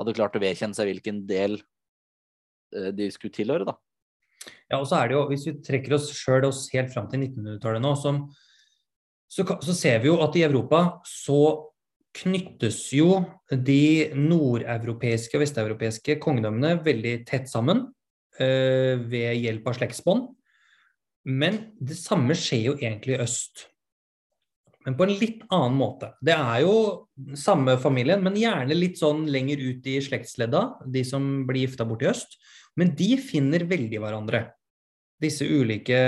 hadde 0.00 0.16
klart 0.16 0.36
å 0.36 0.42
vedkjenne 0.42 0.76
seg 0.76 0.90
hvilken 0.90 1.24
del 1.28 1.58
eh, 2.76 2.90
de 2.96 3.08
skulle 3.14 3.34
tilhøre, 3.36 3.68
da. 3.68 3.76
Ja, 4.70 4.78
og 4.78 4.86
så 4.88 4.96
er 4.96 5.10
det 5.10 5.16
jo, 5.18 5.24
Hvis 5.28 5.46
vi 5.48 5.58
trekker 5.64 5.96
oss 5.98 6.08
sjøl 6.16 6.46
helt 6.48 6.92
fram 6.94 7.08
til 7.10 7.26
1900-tallet 7.26 7.84
nå, 7.84 7.94
som 8.00 8.22
så, 9.30 9.44
så, 9.62 9.74
ser 9.76 10.00
vi 10.02 10.08
jo 10.08 10.16
at 10.24 10.34
i 10.34 10.42
Europa 10.42 11.00
så 11.06 11.68
knyttes 12.18 12.80
jo 12.96 13.20
de 13.52 14.10
nordeuropeiske 14.18 15.36
og 15.38 15.44
vesteuropeiske 15.44 16.16
kongedømmene 16.22 16.80
veldig 16.82 17.12
tett 17.28 17.46
sammen 17.46 17.84
øh, 18.42 19.04
ved 19.12 19.38
hjelp 19.38 19.68
av 19.70 19.76
slektsbånd. 19.78 20.24
Men 21.30 21.60
det 21.78 22.00
samme 22.00 22.34
skjer 22.34 22.72
jo 22.72 22.74
egentlig 22.80 23.20
i 23.20 23.22
øst. 23.22 23.68
Men 24.86 24.96
på 24.96 25.04
en 25.04 25.12
litt 25.20 25.42
annen 25.52 25.76
måte. 25.76 26.14
Det 26.24 26.32
er 26.32 26.62
jo 26.64 26.76
samme 27.36 27.74
familien, 27.82 28.22
men 28.24 28.38
gjerne 28.38 28.76
litt 28.76 28.96
sånn 29.00 29.26
lenger 29.28 29.60
ut 29.60 29.88
i 29.90 29.98
slektsledda, 30.04 30.62
de 30.88 31.02
som 31.04 31.26
blir 31.48 31.66
gifta 31.66 31.84
bort 31.88 32.04
i 32.06 32.08
øst. 32.08 32.38
Men 32.80 32.94
de 32.96 33.12
finner 33.20 33.66
veldig 33.68 34.00
hverandre 34.00 34.46
disse 35.20 35.44
ulike 35.44 35.98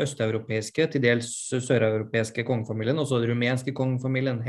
østeuropeiske, 0.00 0.86
til 0.92 1.02
dels 1.04 1.28
søreuropeiske 1.52 2.44
kongefamiliene, 2.48 3.02
også 3.02 3.20
den 3.20 3.34
rumenske 3.34 3.74
kongefamilien, 3.76 4.40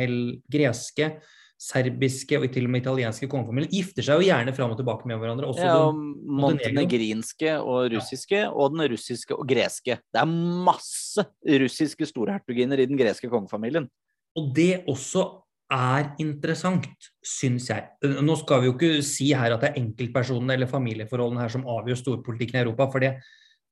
greske, 0.47 1.17
serbiske 1.57 2.37
og 2.37 2.45
til 2.53 2.67
og 2.67 2.73
med 2.73 2.83
italienske 2.83 3.27
kongefamilier 3.31 3.71
gifter 3.73 4.05
seg 4.05 4.21
jo 4.21 4.27
gjerne 4.27 4.53
fram 4.53 4.75
og 4.75 4.77
tilbake 4.77 5.09
med 5.09 5.17
hverandre. 5.21 5.49
Også 5.49 5.65
ja, 5.65 5.77
og 5.87 5.97
montenegrinske 6.43 7.55
og 7.57 7.89
russiske, 7.95 8.43
ja. 8.45 8.51
og 8.53 8.75
den 8.75 8.85
russiske 8.93 9.33
og 9.33 9.47
greske. 9.49 9.97
Det 10.13 10.21
er 10.21 10.29
masse 10.69 11.25
russiske 11.63 12.09
storhertuginer 12.09 12.83
i 12.83 12.87
den 12.89 12.99
greske 12.99 13.29
kongefamilien. 13.31 13.89
Og 14.37 14.51
det 14.53 14.85
også 14.85 15.25
er 15.73 16.13
interessant, 16.23 17.09
syns 17.25 17.65
jeg 17.67 18.13
Nå 18.23 18.37
skal 18.39 18.61
vi 18.61 18.69
jo 18.69 18.75
ikke 18.77 18.91
si 19.03 19.33
her 19.35 19.51
at 19.51 19.65
det 19.65 19.73
er 19.73 19.81
enkeltpersonene 19.81 20.55
eller 20.55 20.69
familieforholdene 20.71 21.43
her 21.43 21.51
som 21.51 21.65
avgjør 21.67 21.99
storpolitikken 21.99 22.61
i 22.61 22.63
Europa, 22.63 22.87
for 22.93 23.03
det 23.03 23.17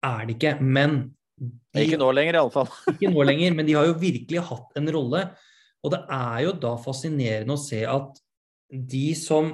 er 0.04 0.26
det 0.26 0.36
ikke. 0.36 0.58
Men 0.60 0.98
de, 1.40 1.86
Ikke 1.86 2.00
nå 2.00 2.10
lenger, 2.16 2.40
iallfall. 2.40 2.68
ikke 2.96 3.12
nå 3.14 3.24
lenger, 3.28 3.56
men 3.56 3.68
de 3.68 3.78
har 3.78 3.88
jo 3.88 3.96
virkelig 4.00 4.44
hatt 4.50 4.80
en 4.80 4.92
rolle. 4.96 5.24
Og 5.86 5.94
det 5.94 6.02
er 6.12 6.40
jo 6.48 6.56
da 6.66 6.74
fascinerende 6.82 7.56
å 7.56 7.62
se 7.62 7.84
at 7.86 8.18
de 8.74 9.08
som 9.18 9.54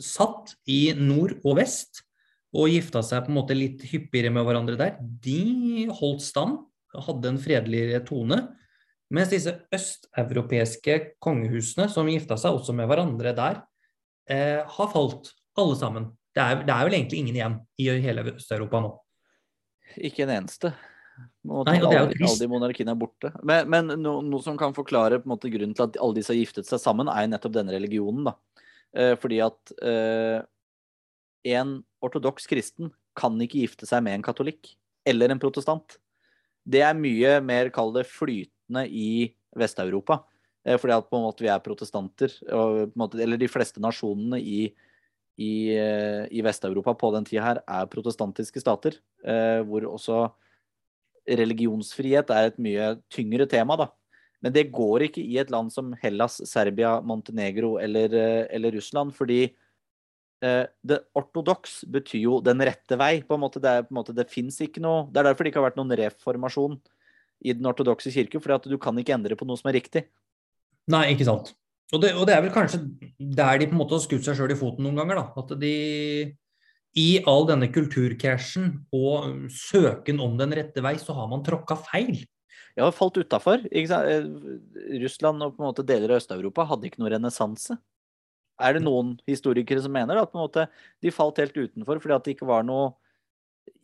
satt 0.00 0.54
i 0.70 0.88
nord 0.96 1.36
og 1.44 1.58
vest 1.60 2.02
og 2.54 2.70
gifta 2.70 3.02
seg 3.04 3.26
på 3.26 3.32
en 3.32 3.38
måte 3.38 3.56
litt 3.56 3.82
hyppigere 3.90 4.32
med 4.32 4.46
hverandre 4.46 4.78
der, 4.78 4.96
de 4.98 5.86
holdt 5.98 6.22
stand, 6.24 6.60
hadde 6.94 7.32
en 7.32 7.40
fredeligere 7.42 8.02
tone. 8.06 8.38
Mens 9.14 9.32
disse 9.34 9.56
østeuropeiske 9.74 10.98
kongehusene 11.22 11.88
som 11.92 12.08
gifta 12.10 12.38
seg 12.40 12.56
også 12.56 12.74
med 12.76 12.88
hverandre 12.90 13.34
der, 13.36 13.60
eh, 14.30 14.62
har 14.62 14.92
falt, 14.92 15.34
alle 15.58 15.76
sammen. 15.78 16.06
Det 16.34 16.42
er, 16.42 16.62
det 16.66 16.72
er, 16.74 16.86
vel 16.86 16.96
egentlig 16.96 17.20
ingen 17.22 17.36
igjen 17.36 17.58
i 17.78 17.90
hele 18.02 18.24
Øst-Europa 18.32 18.80
nå. 18.82 18.94
Ikke 20.02 20.24
en 20.24 20.34
eneste. 20.40 20.72
Nei, 21.14 21.52
og 21.54 21.66
det 21.68 21.74
er 21.76 22.00
jo 22.00 22.10
trist. 22.10 22.26
Alle 22.26 22.42
de 22.42 22.50
monarkiene 22.50 22.94
er 22.94 22.98
borte. 22.98 23.30
Men, 23.46 23.68
men 23.70 23.92
no, 24.02 24.16
noe 24.24 24.42
som 24.42 24.56
kan 24.60 24.74
forklare 24.76 25.20
på 25.20 25.28
en 25.28 25.34
måte, 25.34 25.52
grunnen 25.52 25.76
til 25.76 25.86
at 25.86 25.98
alle 26.00 26.18
de 26.18 26.24
som 26.26 26.34
har 26.34 26.40
giftet 26.40 26.68
seg 26.68 26.82
sammen, 26.82 27.10
er 27.12 27.28
nettopp 27.30 27.54
denne 27.54 27.74
religionen. 27.76 28.30
da. 28.30 28.34
Eh, 28.94 29.14
fordi 29.20 29.40
at 29.44 29.74
eh, 29.82 30.40
en 31.54 31.76
ortodoks 32.04 32.48
kristen 32.50 32.92
kan 33.18 33.38
ikke 33.42 33.62
gifte 33.62 33.86
seg 33.88 34.02
med 34.06 34.18
en 34.18 34.26
katolikk 34.26 34.72
eller 35.06 35.30
en 35.30 35.42
protestant. 35.42 35.98
Det 36.64 36.80
er 36.82 36.96
mye 36.96 37.38
mer, 37.44 37.70
kall 37.74 37.92
det, 37.94 38.06
flytende 38.10 38.86
i 38.88 39.34
Vest-Europa. 39.58 40.22
Eh, 40.64 40.78
fordi 40.80 40.96
at 40.96 41.10
på 41.10 41.18
en 41.18 41.26
måte 41.26 41.44
vi 41.44 41.52
er 41.52 41.62
protestanter, 41.62 42.32
og, 42.54 42.94
måte, 42.98 43.20
eller 43.22 43.40
de 43.40 43.50
fleste 43.50 43.82
nasjonene 43.84 44.40
i, 44.40 44.70
i, 45.36 45.52
eh, 45.76 46.24
i 46.32 46.44
Vest-Europa 46.44 46.96
på 46.98 47.12
den 47.14 47.28
tida 47.28 47.44
her 47.44 47.60
er 47.66 47.90
protestantiske 47.92 48.62
stater. 48.62 48.96
Eh, 49.24 49.60
hvor 49.68 49.90
også 49.92 50.24
religionsfrihet 51.28 52.30
er 52.34 52.50
et 52.50 52.58
mye 52.62 52.94
tyngre 53.12 53.46
tema, 53.50 53.76
da. 53.80 53.88
Men 54.44 54.52
det 54.52 54.68
går 54.74 55.06
ikke 55.06 55.22
i 55.24 55.38
et 55.40 55.50
land 55.52 55.72
som 55.72 55.94
Hellas, 56.02 56.36
Serbia, 56.48 56.98
Montenegro 57.00 57.78
eller, 57.80 58.12
eller 58.52 58.74
Russland, 58.76 59.14
fordi 59.16 59.46
Eh, 60.44 60.66
det 60.84 60.98
ortodoks 61.16 61.82
betyr 61.88 62.24
jo 62.26 62.38
den 62.44 62.60
rette 62.66 62.98
vei. 63.00 63.22
på 63.22 63.36
en 63.36 63.42
måte. 63.44 63.62
Det, 63.62 63.70
er, 63.70 63.86
på 63.86 63.94
en 63.94 64.00
måte, 64.00 64.14
det 64.16 64.28
ikke 64.28 64.82
noe 64.82 65.08
Det 65.10 65.20
er 65.20 65.30
derfor 65.30 65.44
det 65.44 65.52
ikke 65.52 65.62
har 65.62 65.70
vært 65.70 65.80
noen 65.80 65.96
reformasjon 65.96 66.78
i 67.44 67.52
den 67.52 67.66
ortodokse 67.66 68.10
kirke. 68.12 68.40
fordi 68.40 68.70
du 68.70 68.78
kan 68.78 68.96
ikke 68.98 69.14
endre 69.14 69.36
på 69.36 69.46
noe 69.46 69.56
som 69.56 69.70
er 69.70 69.78
riktig. 69.80 70.04
Nei, 70.88 71.14
ikke 71.14 71.24
sant. 71.24 71.54
Og 71.92 72.00
det, 72.00 72.14
og 72.16 72.26
det 72.26 72.34
er 72.34 72.42
vel 72.42 72.52
kanskje 72.52 72.80
der 73.18 73.58
de 73.58 73.68
på 73.68 73.76
en 73.76 73.80
måte 73.80 73.94
har 73.94 74.02
skutt 74.02 74.24
seg 74.24 74.36
sjøl 74.36 74.52
i 74.52 74.58
foten 74.58 74.84
noen 74.84 74.96
ganger. 74.96 75.20
da, 75.20 75.24
At 75.40 75.54
de 75.60 76.36
i 76.98 77.08
all 77.30 77.48
denne 77.48 77.70
kulturkrasjen 77.74 78.68
og 78.94 79.48
søken 79.50 80.20
om 80.22 80.36
den 80.38 80.54
rette 80.54 80.82
vei, 80.84 80.94
så 81.00 81.16
har 81.16 81.30
man 81.32 81.42
tråkka 81.46 81.78
feil. 81.88 82.22
Ja, 82.78 82.90
falt 82.94 83.18
utafor. 83.18 83.64
Eh, 83.70 84.28
Russland 85.02 85.42
og 85.42 85.56
på 85.56 85.62
en 85.62 85.68
måte 85.68 85.86
deler 85.86 86.14
av 86.14 86.22
Øst-Europa 86.22 86.66
hadde 86.70 86.90
ikke 86.90 87.02
noe 87.02 87.12
renessanse 87.14 87.78
er 88.60 88.76
det 88.76 88.84
noen 88.84 89.14
historikere 89.28 89.82
som 89.82 89.94
mener 89.94 90.20
at 90.20 90.34
måte, 90.36 90.66
de 91.02 91.12
falt 91.14 91.40
helt 91.42 91.56
utenfor 91.56 92.00
fordi 92.02 92.16
at 92.16 92.26
det 92.26 92.36
ikke 92.36 92.48
var 92.48 92.66
noe 92.66 92.92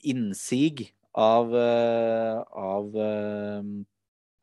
innsig 0.07 0.90
av, 1.16 1.51
eh, 1.57 2.38
av, 2.55 2.96
eh, 2.96 3.62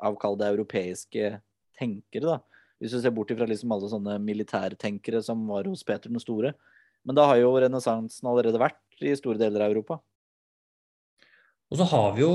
av 0.03 0.17
kall 0.19 0.35
det 0.37 0.51
europeiske 0.51 1.37
tenkere, 1.77 2.25
da. 2.25 2.39
Hvis 2.81 2.93
du 2.93 3.01
ser 3.01 3.11
bort 3.15 3.31
ifra 3.31 3.47
liksom 3.47 3.71
alle 3.73 3.89
sånne 3.89 4.17
militærtenkere 4.21 5.23
som 5.23 5.47
var 5.47 5.65
hos 5.65 5.83
Peter 5.83 6.09
den 6.09 6.21
store. 6.21 6.53
Men 7.07 7.17
da 7.17 7.25
har 7.29 7.39
jo 7.39 7.55
renessansen 7.55 8.29
allerede 8.29 8.59
vært 8.61 9.03
i 9.03 9.15
store 9.15 9.39
deler 9.39 9.63
av 9.63 9.73
Europa. 9.73 9.99
Og 11.71 11.79
så 11.79 11.87
har 11.87 12.13
vi 12.15 12.23
jo 12.23 12.33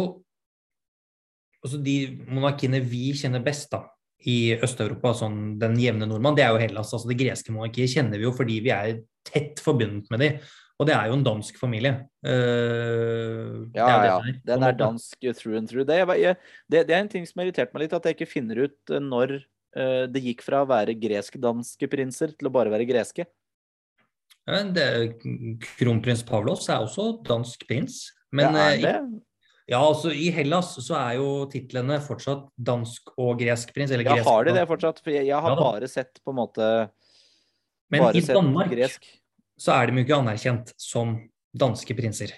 altså 1.62 1.78
de 1.82 1.96
monarkiene 2.26 2.80
vi 2.84 3.10
kjenner 3.16 3.44
best, 3.44 3.70
da 3.72 3.84
i 4.28 4.54
Øst-Europa, 4.62 5.12
sånn 5.18 5.56
den 5.58 5.74
jevne 5.82 6.06
nordmann, 6.06 6.36
det 6.38 6.44
er 6.46 6.52
jo 6.54 6.60
Hellas. 6.62 6.92
altså 6.94 7.10
Det 7.10 7.18
greske 7.18 7.54
monarkiet 7.54 7.90
kjenner 7.90 8.20
vi 8.20 8.26
jo 8.28 8.34
fordi 8.36 8.60
vi 8.62 8.70
er 8.74 9.00
tett 9.26 9.62
forbundet 9.62 10.10
med 10.12 10.22
dem. 10.22 10.36
Og 10.80 10.88
det 10.88 10.94
er 10.96 11.10
jo 11.10 11.16
en 11.18 11.24
dansk 11.26 11.58
familie. 11.60 11.92
Uh, 12.26 13.68
ja, 13.76 13.86
det 13.86 14.08
ja. 14.08 14.16
Det 14.24 14.48
den 14.48 14.66
er 14.66 14.78
dansk 14.78 15.26
through 15.38 15.58
and 15.58 15.70
through. 15.70 15.86
Det, 15.86 16.00
jeg, 16.18 16.38
det, 16.66 16.86
det, 16.88 16.94
er 16.96 17.02
en 17.02 17.10
ting 17.12 17.26
som 17.28 17.38
har 17.38 17.48
irritert 17.50 17.74
meg 17.74 17.84
litt, 17.84 17.94
at 17.94 18.08
jeg 18.08 18.16
ikke 18.16 18.30
finner 18.30 18.64
ut 18.64 18.94
eh, 18.94 19.02
når 19.02 19.36
uh, 19.38 20.08
det 20.10 20.24
gikk 20.24 20.42
fra 20.46 20.62
å 20.64 20.70
være 20.70 20.96
gresk-danske 20.98 21.90
prinser 21.92 22.34
til 22.34 22.50
å 22.50 22.54
bare 22.54 22.72
være 22.72 22.88
greske. 22.88 23.28
Det, 24.46 24.86
kronprins 25.78 26.24
Pavlos 26.26 26.66
er 26.68 26.82
også 26.82 27.12
dansk 27.26 27.62
prins. 27.68 28.08
Men 28.34 28.56
ja, 28.56 28.64
er 28.72 28.80
det? 28.82 28.96
Ja, 29.70 29.78
altså 29.78 30.10
I 30.10 30.26
Hellas 30.34 30.74
så 30.82 30.96
er 30.98 31.18
jo 31.20 31.28
titlene 31.52 32.00
fortsatt 32.02 32.48
dansk 32.58 33.12
og 33.14 33.38
gresk 33.40 33.70
prins. 33.76 33.92
Eller 33.94 34.08
gresk, 34.08 34.24
ja, 34.24 34.30
har 34.30 34.48
de 34.48 34.54
det 34.56 34.64
fortsatt? 34.68 35.02
For 35.04 35.14
jeg, 35.14 35.28
jeg 35.30 35.44
har 35.44 35.54
ja, 35.54 35.58
bare 35.60 35.90
sett 35.90 36.18
på 36.24 36.34
en 36.34 36.40
måte 36.40 36.70
Men 37.92 38.08
i 38.18 38.24
Danmark 38.26 38.72
gresk. 38.74 39.06
så 39.60 39.76
er 39.76 39.88
de 39.88 40.00
jo 40.00 40.06
ikke 40.06 40.18
anerkjent 40.18 40.74
som 40.80 41.14
danske 41.54 41.94
prinser. 41.94 42.34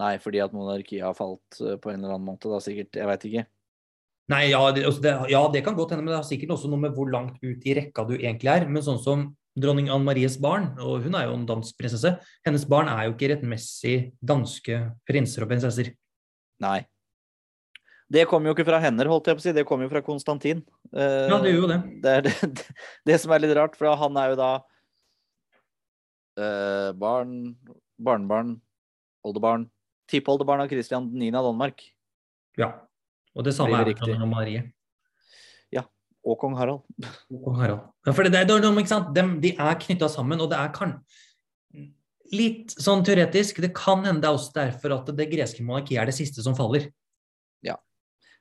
Nei, 0.00 0.16
fordi 0.22 0.40
at 0.42 0.54
monarkiet 0.54 1.04
har 1.04 1.14
falt 1.14 1.60
eh, 1.60 1.76
på 1.78 1.92
en 1.92 2.00
eller 2.00 2.16
annen 2.16 2.26
måte, 2.26 2.50
da 2.50 2.58
sikkert. 2.62 2.96
Jeg 2.98 3.06
veit 3.10 3.28
ikke. 3.28 3.44
Nei, 4.32 4.42
ja 4.48 4.60
altså 4.64 5.02
det, 5.04 5.12
ja 5.30 5.42
det, 5.52 5.60
kan 5.66 5.76
godt 5.76 5.92
hende, 5.92 6.06
men 6.06 6.14
det 6.14 6.22
har 6.22 6.26
sikkert 6.26 6.54
også 6.56 6.70
noe 6.72 6.80
med 6.80 6.94
hvor 6.96 7.10
langt 7.12 7.36
ut 7.44 7.66
i 7.68 7.74
rekka 7.76 8.06
du 8.08 8.16
egentlig 8.16 8.50
er. 8.54 8.66
Men 8.66 8.82
sånn 8.86 9.02
som 9.02 9.28
dronning 9.54 9.90
Anne 9.92 10.06
Maries 10.06 10.36
barn, 10.40 10.72
og 10.82 11.04
hun 11.04 11.14
er 11.18 11.28
jo 11.28 11.36
en 11.36 11.46
dansk 11.48 11.76
prinsesse, 11.78 12.16
hennes 12.46 12.64
barn 12.68 12.90
er 12.90 13.06
jo 13.06 13.14
ikke 13.14 13.30
rettmessig 13.34 13.94
danske 14.18 14.80
prinser 15.08 15.46
og 15.46 15.52
prinsesser. 15.52 15.92
Nei. 16.62 16.80
Det 18.14 18.26
kommer 18.30 18.50
jo 18.50 18.56
ikke 18.56 18.66
fra 18.68 18.80
henne, 18.82 19.06
holdt 19.08 19.30
jeg 19.30 19.38
på 19.38 19.42
å 19.42 19.46
si, 19.46 19.54
det 19.56 19.64
kommer 19.68 19.86
jo 19.86 19.94
fra 19.94 20.04
Konstantin. 20.04 20.60
Eh, 20.92 21.30
ja, 21.30 21.38
det 21.40 21.54
gjør 21.54 21.64
jo 21.64 21.70
det. 21.70 21.80
Det 22.04 22.12
er 22.18 22.26
det, 22.26 22.66
det, 23.08 23.18
som 23.22 23.32
er 23.34 23.42
litt 23.42 23.54
rart, 23.56 23.78
for 23.78 23.94
han 23.98 24.20
er 24.20 24.34
jo 24.34 24.38
da 24.42 24.50
eh, 26.38 26.90
barn, 27.00 27.54
barnebarn, 27.96 28.56
oldebarn, 29.24 29.68
tippoldebarn 30.10 30.66
av 30.66 30.70
Christian 30.72 31.08
9. 31.14 31.30
av 31.32 31.48
Danmark. 31.48 31.86
Ja. 32.60 32.74
Og 33.34 33.46
det 33.46 33.54
samme 33.56 33.80
er 33.80 33.88
det 33.88 34.18
med 34.18 34.30
Marie. 34.30 34.66
Og 36.24 36.38
kong 36.40 36.56
Harald. 36.56 36.84
Kong 37.44 37.60
Harald. 37.60 37.84
Ja, 38.06 38.14
for 38.16 38.26
det, 38.26 38.42
ikke 38.48 38.90
sant? 38.90 39.12
De, 39.16 39.24
de 39.42 39.52
er 39.60 39.78
knytta 39.80 40.08
sammen, 40.12 40.40
og 40.40 40.50
det 40.52 40.60
er 40.60 40.74
kan 40.74 40.98
Litt 42.34 42.72
sånn 42.80 43.02
teoretisk, 43.04 43.60
det 43.60 43.74
kan 43.76 44.00
hende 44.02 44.22
det 44.24 44.30
er 44.30 44.34
også 44.34 44.54
derfor 44.56 44.94
at 44.96 45.10
det 45.14 45.26
greske 45.30 45.62
monarkiet 45.62 46.00
er 46.00 46.08
det 46.08 46.14
siste 46.16 46.42
som 46.42 46.56
faller. 46.56 46.88
Ja. 47.62 47.76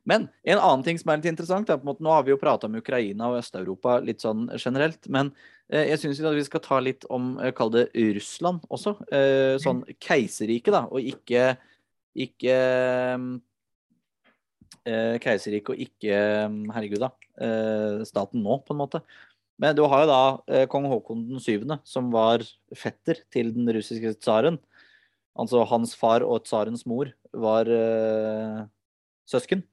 Men 0.07 0.29
en 0.47 0.61
annen 0.61 0.85
ting 0.87 0.97
som 0.97 1.11
er 1.11 1.19
litt 1.19 1.27
interessant, 1.29 1.69
er 1.69 1.77
på 1.77 1.83
en 1.83 1.91
måte, 1.91 2.05
nå 2.05 2.13
har 2.15 2.23
vi 2.25 2.31
jo 2.31 2.39
prata 2.39 2.69
om 2.69 2.77
Ukraina 2.79 3.27
og 3.29 3.41
Øst-Europa 3.41 3.97
litt 4.07 4.23
sånn 4.23 4.47
generelt, 4.55 5.03
men 5.11 5.33
eh, 5.67 5.91
jeg 5.91 5.99
syns 6.01 6.23
vi 6.23 6.45
skal 6.47 6.63
ta 6.63 6.79
litt 6.81 7.05
om, 7.13 7.35
eh, 7.43 7.51
kall 7.53 7.75
det 7.75 7.89
Russland 8.15 8.63
også. 8.71 8.95
Eh, 9.11 9.59
sånn 9.61 9.83
keiserriket, 9.99 10.73
da, 10.73 10.85
og 10.87 11.03
ikke, 11.13 11.53
ikke 12.15 12.57
eh, 14.87 15.19
keiserriket 15.23 15.73
og 15.73 15.83
ikke 15.85 16.17
mm, 16.51 16.63
herregud 16.75 17.03
da, 17.05 17.11
eh, 17.41 18.03
staten 18.07 18.43
nå, 18.43 18.59
på 18.65 18.75
en 18.75 18.81
måte. 18.81 19.03
Men 19.61 19.75
du 19.77 19.83
har 19.87 20.03
jo 20.03 20.09
da 20.09 20.21
eh, 20.49 20.65
kong 20.69 20.87
Haakon 20.91 21.27
den 21.29 21.43
syvende, 21.43 21.79
som 21.87 22.09
var 22.13 22.43
fetter 22.77 23.21
til 23.33 23.53
den 23.55 23.69
russiske 23.75 24.15
tsaren. 24.19 24.57
Altså 25.39 25.63
hans 25.69 25.95
far 25.97 26.25
og 26.25 26.45
tsarens 26.45 26.85
mor 26.89 27.11
var 27.33 27.69
eh, 27.69 28.63
søsken. 29.29 29.63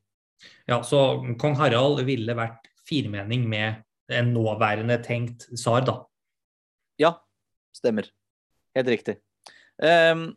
Ja, 0.68 0.80
så 0.86 1.20
kong 1.40 1.56
Harald 1.58 2.00
ville 2.08 2.36
vært 2.36 2.70
firmening 2.88 3.44
med 3.48 3.82
en 4.10 4.32
nåværende 4.34 4.96
tenkt 5.04 5.46
tsar, 5.52 5.84
da. 5.86 6.00
Ja, 7.00 7.14
stemmer. 7.76 8.08
Helt 8.76 8.90
riktig. 8.90 9.18
Um, 9.80 10.32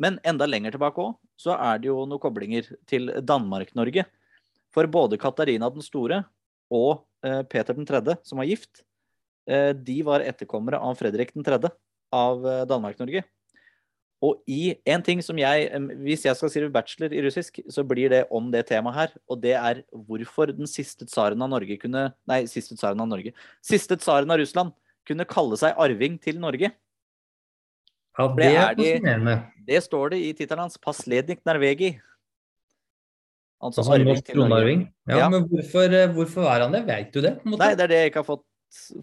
men 0.00 0.18
enda 0.26 0.46
lenger 0.48 0.74
tilbake 0.74 1.02
òg, 1.02 1.16
så 1.38 1.54
er 1.54 1.80
det 1.80 1.90
jo 1.90 2.02
noen 2.04 2.22
koblinger 2.22 2.66
til 2.88 3.12
Danmark-Norge. 3.22 4.04
For 4.74 4.90
både 4.90 5.18
Katarina 5.20 5.70
den 5.72 5.84
store 5.84 6.22
og 6.74 7.04
eh, 7.24 7.42
Peter 7.48 7.76
den 7.76 7.86
tredje, 7.88 8.18
som 8.26 8.40
var 8.42 8.48
gift, 8.48 8.82
eh, 9.48 9.70
de 9.72 10.00
var 10.06 10.26
etterkommere 10.26 10.80
av 10.82 10.98
Fredrik 10.98 11.32
den 11.36 11.46
tredje 11.46 11.70
av 12.14 12.44
eh, 12.44 12.64
Danmark-Norge. 12.68 13.24
Og 14.24 14.40
i 14.50 14.74
en 14.90 15.02
ting 15.06 15.20
som 15.22 15.38
jeg 15.38 15.68
Hvis 16.02 16.24
jeg 16.26 16.34
skal 16.34 16.50
skrive 16.50 16.72
bachelor 16.74 17.12
i 17.14 17.20
russisk, 17.22 17.60
så 17.70 17.84
blir 17.86 18.10
det 18.10 18.24
om 18.34 18.48
det 18.50 18.64
temaet 18.66 18.96
her. 18.96 19.12
Og 19.30 19.38
det 19.38 19.54
er 19.54 19.84
hvorfor 19.94 20.50
den 20.50 20.66
siste 20.66 21.06
tsaren 21.06 21.38
av 21.38 21.52
Norge 21.52 21.78
kunne 21.78 22.08
Nei, 22.26 22.40
siste 22.50 22.74
tsaren 22.74 22.98
av 22.98 23.06
Norge. 23.06 23.30
Siste 23.62 23.94
tsaren 23.94 24.30
av 24.34 24.40
Russland 24.42 24.74
kunne 25.06 25.28
kalle 25.28 25.56
seg 25.60 25.78
arving 25.78 26.18
til 26.18 26.42
Norge. 26.42 26.72
Ja, 28.18 28.26
det 28.34 28.50
er 28.50 28.74
fascinerende. 28.74 29.36
Det 29.68 29.80
står 29.84 30.14
det 30.14 30.20
i 30.24 30.32
tittelen 30.32 30.64
hans. 30.64 30.78
'Passlednik 30.80 31.42
Nervegi'. 31.44 31.98
Altså 33.58 33.82
Altså, 33.82 33.94
arving 33.98 34.20
til 34.22 34.44
Norge. 34.46 34.92
Ja, 35.08 35.16
Ja. 35.18 35.28
men 35.28 35.48
hvorfor, 35.48 35.90
eh, 35.90 36.12
hvorfor 36.14 36.46
er 36.46 36.62
han 36.62 36.72
det? 36.72 36.86
Vet 36.86 37.12
du 37.12 37.20
det? 37.20 37.44
Nei, 37.44 37.74
det 37.74 37.80
er 37.84 37.88
det 37.88 37.98
jeg 37.98 38.12
ikke 38.12 38.22
har 38.22 38.36
fått, 38.36 38.44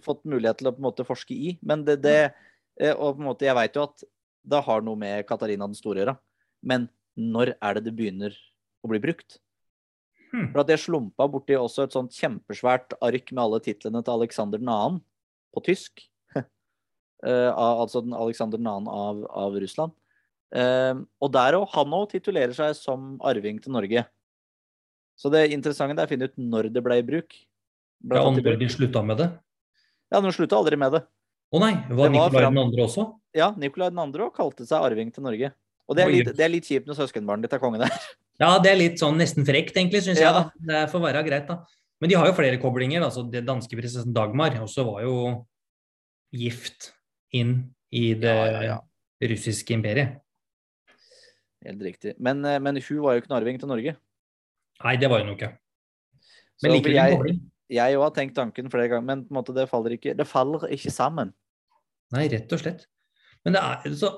fått 0.01 0.23
mulighet 0.23 0.57
til 0.57 0.67
å 0.69 0.71
på 0.71 0.79
en 0.79 0.87
måte 0.87 1.05
forske 1.05 1.35
i. 1.35 1.59
Men 1.61 1.83
det, 1.83 2.01
det 2.01 2.33
eh, 2.79 2.93
Og 2.95 3.17
på 3.17 3.19
en 3.19 3.27
måte, 3.27 3.45
jeg 3.45 3.55
veit 3.55 3.75
jo 3.75 3.83
at 3.83 4.03
det 4.47 4.63
har 4.63 4.81
noe 4.81 4.95
med 4.95 5.27
Katarina 5.27 5.67
den 5.67 5.75
store 5.75 5.99
å 5.99 6.05
gjøre. 6.05 6.17
Men 6.63 6.89
når 7.17 7.55
er 7.61 7.73
det 7.75 7.83
det 7.83 7.95
begynner 7.95 8.31
å 8.83 8.87
bli 8.89 8.99
brukt? 8.99 9.39
Hmm. 10.31 10.51
For 10.51 10.61
at 10.61 10.67
jeg 10.69 10.79
slumpa 10.79 11.27
borti 11.31 11.55
også 11.55 11.83
et 11.83 11.91
sånt 11.95 12.11
kjempesvært 12.11 12.95
ark 13.01 13.31
med 13.31 13.43
alle 13.43 13.59
titlene 13.59 14.03
til 14.03 14.13
Alexander 14.13 14.57
2. 14.59 15.01
på 15.53 15.63
tysk. 15.63 16.07
Eh, 17.25 17.51
altså 17.55 18.03
den 18.03 18.13
Alexander 18.13 18.59
2. 18.59 18.87
av, 18.91 19.25
av 19.31 19.55
Russland. 19.57 19.91
Eh, 20.53 20.93
og 21.21 21.31
der 21.33 21.57
òg. 21.57 21.65
Han 21.73 21.95
òg 21.97 22.09
titulerer 22.13 22.53
seg 22.55 22.75
som 22.77 23.15
arving 23.25 23.61
til 23.63 23.73
Norge. 23.75 24.05
Så 25.15 25.31
det 25.31 25.47
interessante 25.55 26.01
er 26.01 26.07
å 26.07 26.11
finne 26.11 26.27
ut 26.27 26.37
når 26.37 26.69
det 26.75 26.83
ble 26.83 26.99
i 26.99 27.05
bruk. 27.07 27.35
Ble 28.03 28.19
Ja, 28.19 28.27
og 28.27 28.35
når 28.37 28.59
de 28.59 28.69
slutta 28.69 29.01
med 29.05 29.21
det? 29.23 29.29
Ja, 30.11 30.21
de 30.21 30.33
slutta 30.35 30.57
aldri 30.59 30.77
med 30.79 30.97
det. 30.97 31.05
Å 31.55 31.61
nei, 31.61 31.73
var 31.73 31.87
Det 31.87 31.97
var 31.99 32.11
Nikolai 32.11 32.43
den 32.43 32.59
andre 32.65 32.83
også? 32.83 33.05
Ja, 33.35 33.53
Nikolai 33.55 33.91
2. 33.93 34.03
også 34.11 34.35
kalte 34.35 34.67
seg 34.67 34.83
arving 34.83 35.13
til 35.13 35.23
Norge. 35.23 35.51
Og 35.85 35.95
det 35.97 36.03
er 36.03 36.11
litt, 36.11 36.29
det 36.35 36.43
er 36.43 36.51
litt 36.51 36.67
kjipt 36.67 36.87
når 36.89 36.97
søskenbarnet 36.97 37.45
ditt 37.45 37.55
er 37.57 37.63
kongen 37.63 37.85
der. 37.85 37.95
Ja, 38.35 38.57
det 38.59 38.67
er 38.67 38.75
litt 38.75 38.99
sånn 38.99 39.15
nesten 39.15 39.45
frekt, 39.47 39.77
egentlig, 39.79 40.01
syns 40.03 40.19
jeg. 40.19 40.27
Ja. 40.27 40.41
da. 40.43 40.63
Det 40.67 40.79
får 40.91 40.99
være 41.05 41.21
greit, 41.23 41.45
da. 41.47 41.61
Men 42.03 42.11
de 42.11 42.17
har 42.19 42.27
jo 42.27 42.33
flere 42.35 42.57
koblinger. 42.59 43.05
altså 43.05 43.23
Det 43.31 43.45
danske 43.47 43.77
prinsessen 43.79 44.11
Dagmar 44.11 44.57
også 44.59 44.83
var 44.89 45.05
jo 45.05 45.13
gift 46.35 46.89
inn 47.31 47.53
i 47.95 48.09
det 48.19 48.33
Ja, 48.35 48.49
ja, 48.51 48.63
ja. 48.73 48.75
russiske 49.31 49.71
imperiet. 49.77 50.19
Helt 51.65 51.81
riktig. 51.81 52.15
Men, 52.21 52.43
eh, 52.45 52.59
men 52.61 52.77
hun 52.77 53.01
var 53.03 53.15
jo 53.15 53.23
ikke 53.23 53.31
en 53.31 53.39
arving 53.39 53.59
til 53.61 53.71
Norge. 53.71 53.95
Nei, 54.83 54.95
det 55.01 55.09
var 55.09 55.23
hun 55.23 55.31
jo 55.31 55.37
ikke. 55.37 55.51
Så 56.55 56.67
Men 56.67 56.75
likevel 56.77 56.95
en 56.95 56.99
jeg, 57.01 57.17
kobling. 57.17 57.39
jeg 57.75 57.97
òg 57.97 58.03
har 58.05 58.13
tenkt 58.15 58.35
tanken 58.37 58.69
flere 58.71 58.91
ganger, 58.91 59.07
men 59.07 59.25
på 59.25 59.33
en 59.33 59.39
måte 59.39 59.55
det 59.55 59.67
faller 59.71 59.95
ikke, 59.97 60.13
det 60.17 60.27
faller 60.29 60.67
ikke 60.75 60.93
sammen. 60.93 61.33
Nei, 62.13 62.27
rett 62.31 62.53
og 62.53 62.61
slett. 62.61 62.85
Men 63.43 63.57
det 63.57 63.65
er 63.65 63.99
så 63.99 64.13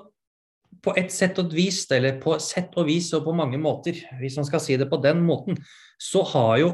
På 0.84 0.92
et 1.00 1.14
sett 1.16 1.38
og 1.40 1.54
vis, 1.56 1.86
eller 1.96 2.18
på 2.20 2.34
sett 2.44 2.74
og 2.78 2.90
vis 2.90 3.08
og 3.16 3.24
på 3.24 3.34
mange 3.34 3.58
måter, 3.58 3.96
hvis 4.20 4.36
man 4.36 4.46
skal 4.46 4.60
si 4.60 4.76
det 4.78 4.90
på 4.92 5.00
den 5.02 5.22
måten, 5.24 5.56
så 5.98 6.26
har 6.28 6.58
jo 6.60 6.68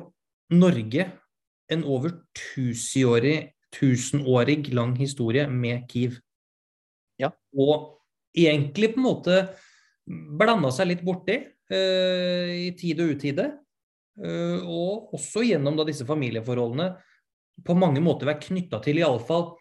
Norge 0.49 1.05
en 1.71 1.83
over 1.86 2.09
tusenårig, 2.33 3.53
tusenårig 3.71 4.73
lang 4.73 4.95
historie 4.97 5.45
med 5.47 5.86
Kiev. 5.88 6.17
Ja. 7.21 7.29
Og 7.53 8.01
egentlig 8.36 8.95
på 8.95 8.99
en 8.99 9.05
måte 9.05 9.38
blanda 10.07 10.71
seg 10.73 10.89
litt 10.91 11.03
borti 11.05 11.37
eh, 11.39 12.53
i 12.67 12.69
tide 12.79 13.05
og 13.05 13.17
utide. 13.17 13.49
Eh, 14.19 14.59
og 14.61 15.15
også 15.17 15.45
gjennom 15.47 15.77
da 15.79 15.87
disse 15.87 16.05
familieforholdene 16.07 16.91
på 17.63 17.75
mange 17.77 18.01
måter 18.03 18.29
vært 18.29 18.47
knytta 18.47 18.79
til 18.83 19.01
iallfall 19.01 19.53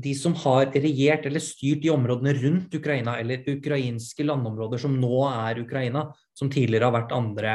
de 0.00 0.14
som 0.16 0.34
har 0.42 0.72
regjert 0.72 1.26
eller 1.28 1.42
styrt 1.42 1.84
i 1.86 1.92
områdene 1.92 2.34
rundt 2.40 2.74
Ukraina, 2.74 3.18
eller 3.20 3.44
ukrainske 3.50 4.26
landområder 4.26 4.80
som 4.82 4.96
nå 4.98 5.20
er 5.28 5.60
Ukraina, 5.62 6.08
som 6.34 6.50
tidligere 6.50 6.88
har 6.88 6.96
vært 6.96 7.14
andre 7.14 7.52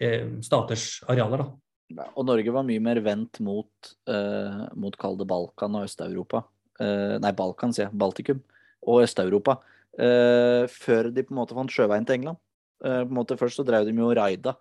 eh, 0.00 0.38
staters 0.44 1.02
arealer. 1.10 1.44
da. 1.44 2.06
Og 2.14 2.24
Norge 2.28 2.54
var 2.54 2.64
mye 2.66 2.80
mer 2.82 3.02
vendt 3.04 3.42
mot, 3.44 3.92
eh, 4.08 4.62
mot 4.78 4.96
Balkan 5.26 5.76
og 5.76 5.84
Øst-Europa. 5.84 6.44
Eh, 6.80 7.18
nei, 7.20 7.32
Balkan, 7.32 7.74
sier 7.74 7.88
jeg. 7.88 7.98
Baltikum. 7.98 8.40
Og 8.86 9.02
Øst-Europa. 9.04 9.58
Eh, 10.00 10.64
før 10.72 11.10
de 11.14 11.24
på 11.26 11.34
en 11.34 11.40
måte 11.42 11.56
fant 11.56 11.72
sjøveien 11.72 12.06
til 12.08 12.20
England. 12.20 12.40
Eh, 12.84 13.02
på 13.04 13.10
en 13.10 13.18
måte 13.18 13.36
Først 13.40 13.60
så 13.60 13.66
drev 13.66 13.86
de 13.88 13.94
jo 13.96 14.08
raida 14.16 14.56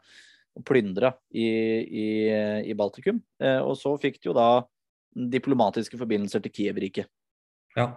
og 0.57 0.65
plyndra 0.67 1.13
i, 1.31 1.47
i, 1.85 2.07
i 2.67 2.75
Baltikum. 2.77 3.21
Eh, 3.41 3.61
og 3.63 3.77
så 3.79 3.93
fikk 4.01 4.19
de 4.19 4.31
jo 4.31 4.35
da 4.37 4.49
diplomatiske 5.15 5.97
forbindelser 5.99 6.43
til 6.43 6.53
Kiev-riket. 6.53 7.09
Ja. 7.77 7.91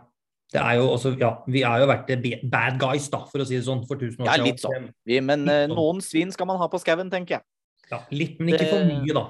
Det 0.53 0.61
er 0.61 0.77
jo 0.77 0.91
også, 0.93 1.15
ja, 1.17 1.31
vi 1.49 1.63
har 1.65 1.81
jo 1.81 1.87
vært 1.89 2.11
bad 2.53 2.77
guys, 2.81 3.07
da, 3.09 3.23
for 3.25 3.41
å 3.41 3.47
si 3.49 3.57
det 3.57 3.65
sånn, 3.65 3.87
for 3.89 3.97
tusen 3.97 4.21
år 4.21 4.29
siden. 4.29 4.43
Ja, 4.43 4.45
litt 4.45 4.61
sånn. 4.61 4.91
Vi, 5.09 5.17
men 5.25 5.47
Litt 5.47 5.71
sånn. 5.71 5.79
noen 5.79 6.03
svin 6.05 6.33
skal 6.35 6.49
man 6.51 6.61
ha 6.61 6.69
på 6.69 6.81
skauen, 6.83 7.09
tenker 7.13 7.39
jeg. 7.39 7.47
Ja, 7.89 8.03
litt, 8.13 8.37
men 8.41 8.53
ikke 8.59 8.69
for 8.69 8.85
mye, 8.85 9.15
da. 9.17 9.23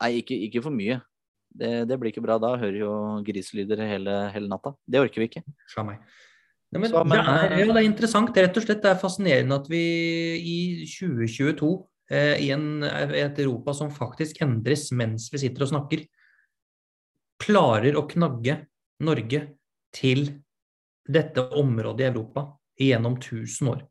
Nei, 0.00 0.10
ikke, 0.22 0.38
ikke 0.48 0.62
for 0.64 0.72
mye. 0.72 0.96
Det, 1.60 1.70
det 1.90 1.98
blir 2.00 2.12
ikke 2.14 2.24
bra. 2.24 2.38
Da 2.40 2.54
hører 2.56 2.78
jo 2.78 2.94
griselyder 3.26 3.84
hele, 3.84 4.16
hele 4.32 4.48
natta. 4.48 4.72
Det 4.88 5.02
orker 5.02 5.20
vi 5.20 5.28
ikke. 5.28 5.44
Sja 5.68 5.84
Nei, 6.70 6.84
men 6.84 6.90
Så, 6.92 7.02
men, 7.02 7.16
det, 7.16 7.22
er, 7.26 7.52
eh, 7.52 7.60
ja, 7.64 7.72
det 7.72 7.80
er 7.80 7.88
interessant. 7.88 8.30
Det 8.34 8.42
er 8.42 8.48
rett 8.48 8.60
og 8.60 8.66
slett 8.66 8.82
det 8.84 8.92
er 8.92 9.00
fascinerende 9.00 9.58
at 9.58 9.66
vi 9.70 9.82
i 10.38 10.58
2022, 10.86 11.70
eh, 12.14 12.36
i 12.46 12.50
en, 12.54 12.84
et 12.86 13.40
Europa 13.42 13.74
som 13.74 13.90
faktisk 13.90 14.38
endres 14.46 14.86
mens 14.94 15.26
vi 15.32 15.42
sitter 15.42 15.66
og 15.66 15.72
snakker, 15.72 16.06
klarer 17.40 17.98
å 17.98 18.06
knagge 18.06 18.60
Norge 19.00 19.42
til 19.96 20.26
dette 21.10 21.42
området 21.58 22.04
i 22.04 22.10
Europa 22.12 22.46
gjennom 22.78 23.16
1000 23.18 23.70
år. 23.72 23.84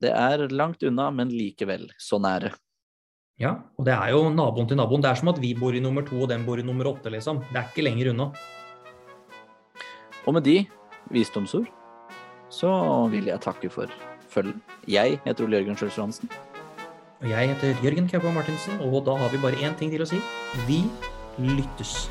Det 0.00 0.10
er 0.14 0.46
langt 0.54 0.84
unna, 0.86 1.10
men 1.12 1.32
likevel 1.32 1.88
så 2.00 2.20
nære. 2.22 2.54
Ja, 3.40 3.54
og 3.76 3.86
det 3.88 3.94
er 3.96 4.12
jo 4.12 4.28
naboen 4.32 4.68
til 4.68 4.78
naboen. 4.78 5.02
Det 5.02 5.10
er 5.10 5.18
som 5.18 5.32
at 5.32 5.40
vi 5.40 5.54
bor 5.56 5.74
i 5.76 5.80
nummer 5.82 6.04
to, 6.06 6.18
og 6.22 6.28
den 6.30 6.44
bor 6.46 6.60
i 6.60 6.64
nummer 6.64 6.88
åtte, 6.92 7.10
liksom. 7.12 7.40
Det 7.50 7.56
er 7.56 7.68
ikke 7.68 7.84
lenger 7.84 8.12
unna. 8.12 8.28
Og 10.28 10.36
med 10.36 10.44
de 10.44 10.58
visdomsord 11.10 11.70
så 12.50 12.70
vil 13.10 13.30
jeg 13.30 13.40
takke 13.40 13.70
for 13.70 13.86
følget. 14.30 14.58
Jeg 14.88 15.20
heter 15.24 15.44
Ole 15.44 15.60
Jørgen 15.60 15.76
Sjølsrud 15.76 16.04
Hansen. 16.04 16.30
Og 17.20 17.30
jeg 17.30 17.48
heter 17.48 17.84
Jørgen 17.84 18.08
Kaupa 18.08 18.32
Martinsen, 18.32 18.80
og 18.80 19.04
da 19.06 19.14
har 19.14 19.28
vi 19.28 19.38
bare 19.42 19.60
én 19.60 19.76
ting 19.78 19.92
til 19.92 20.02
å 20.02 20.08
si. 20.08 20.18
Vi 20.66 20.82
lyttes. 21.38 22.08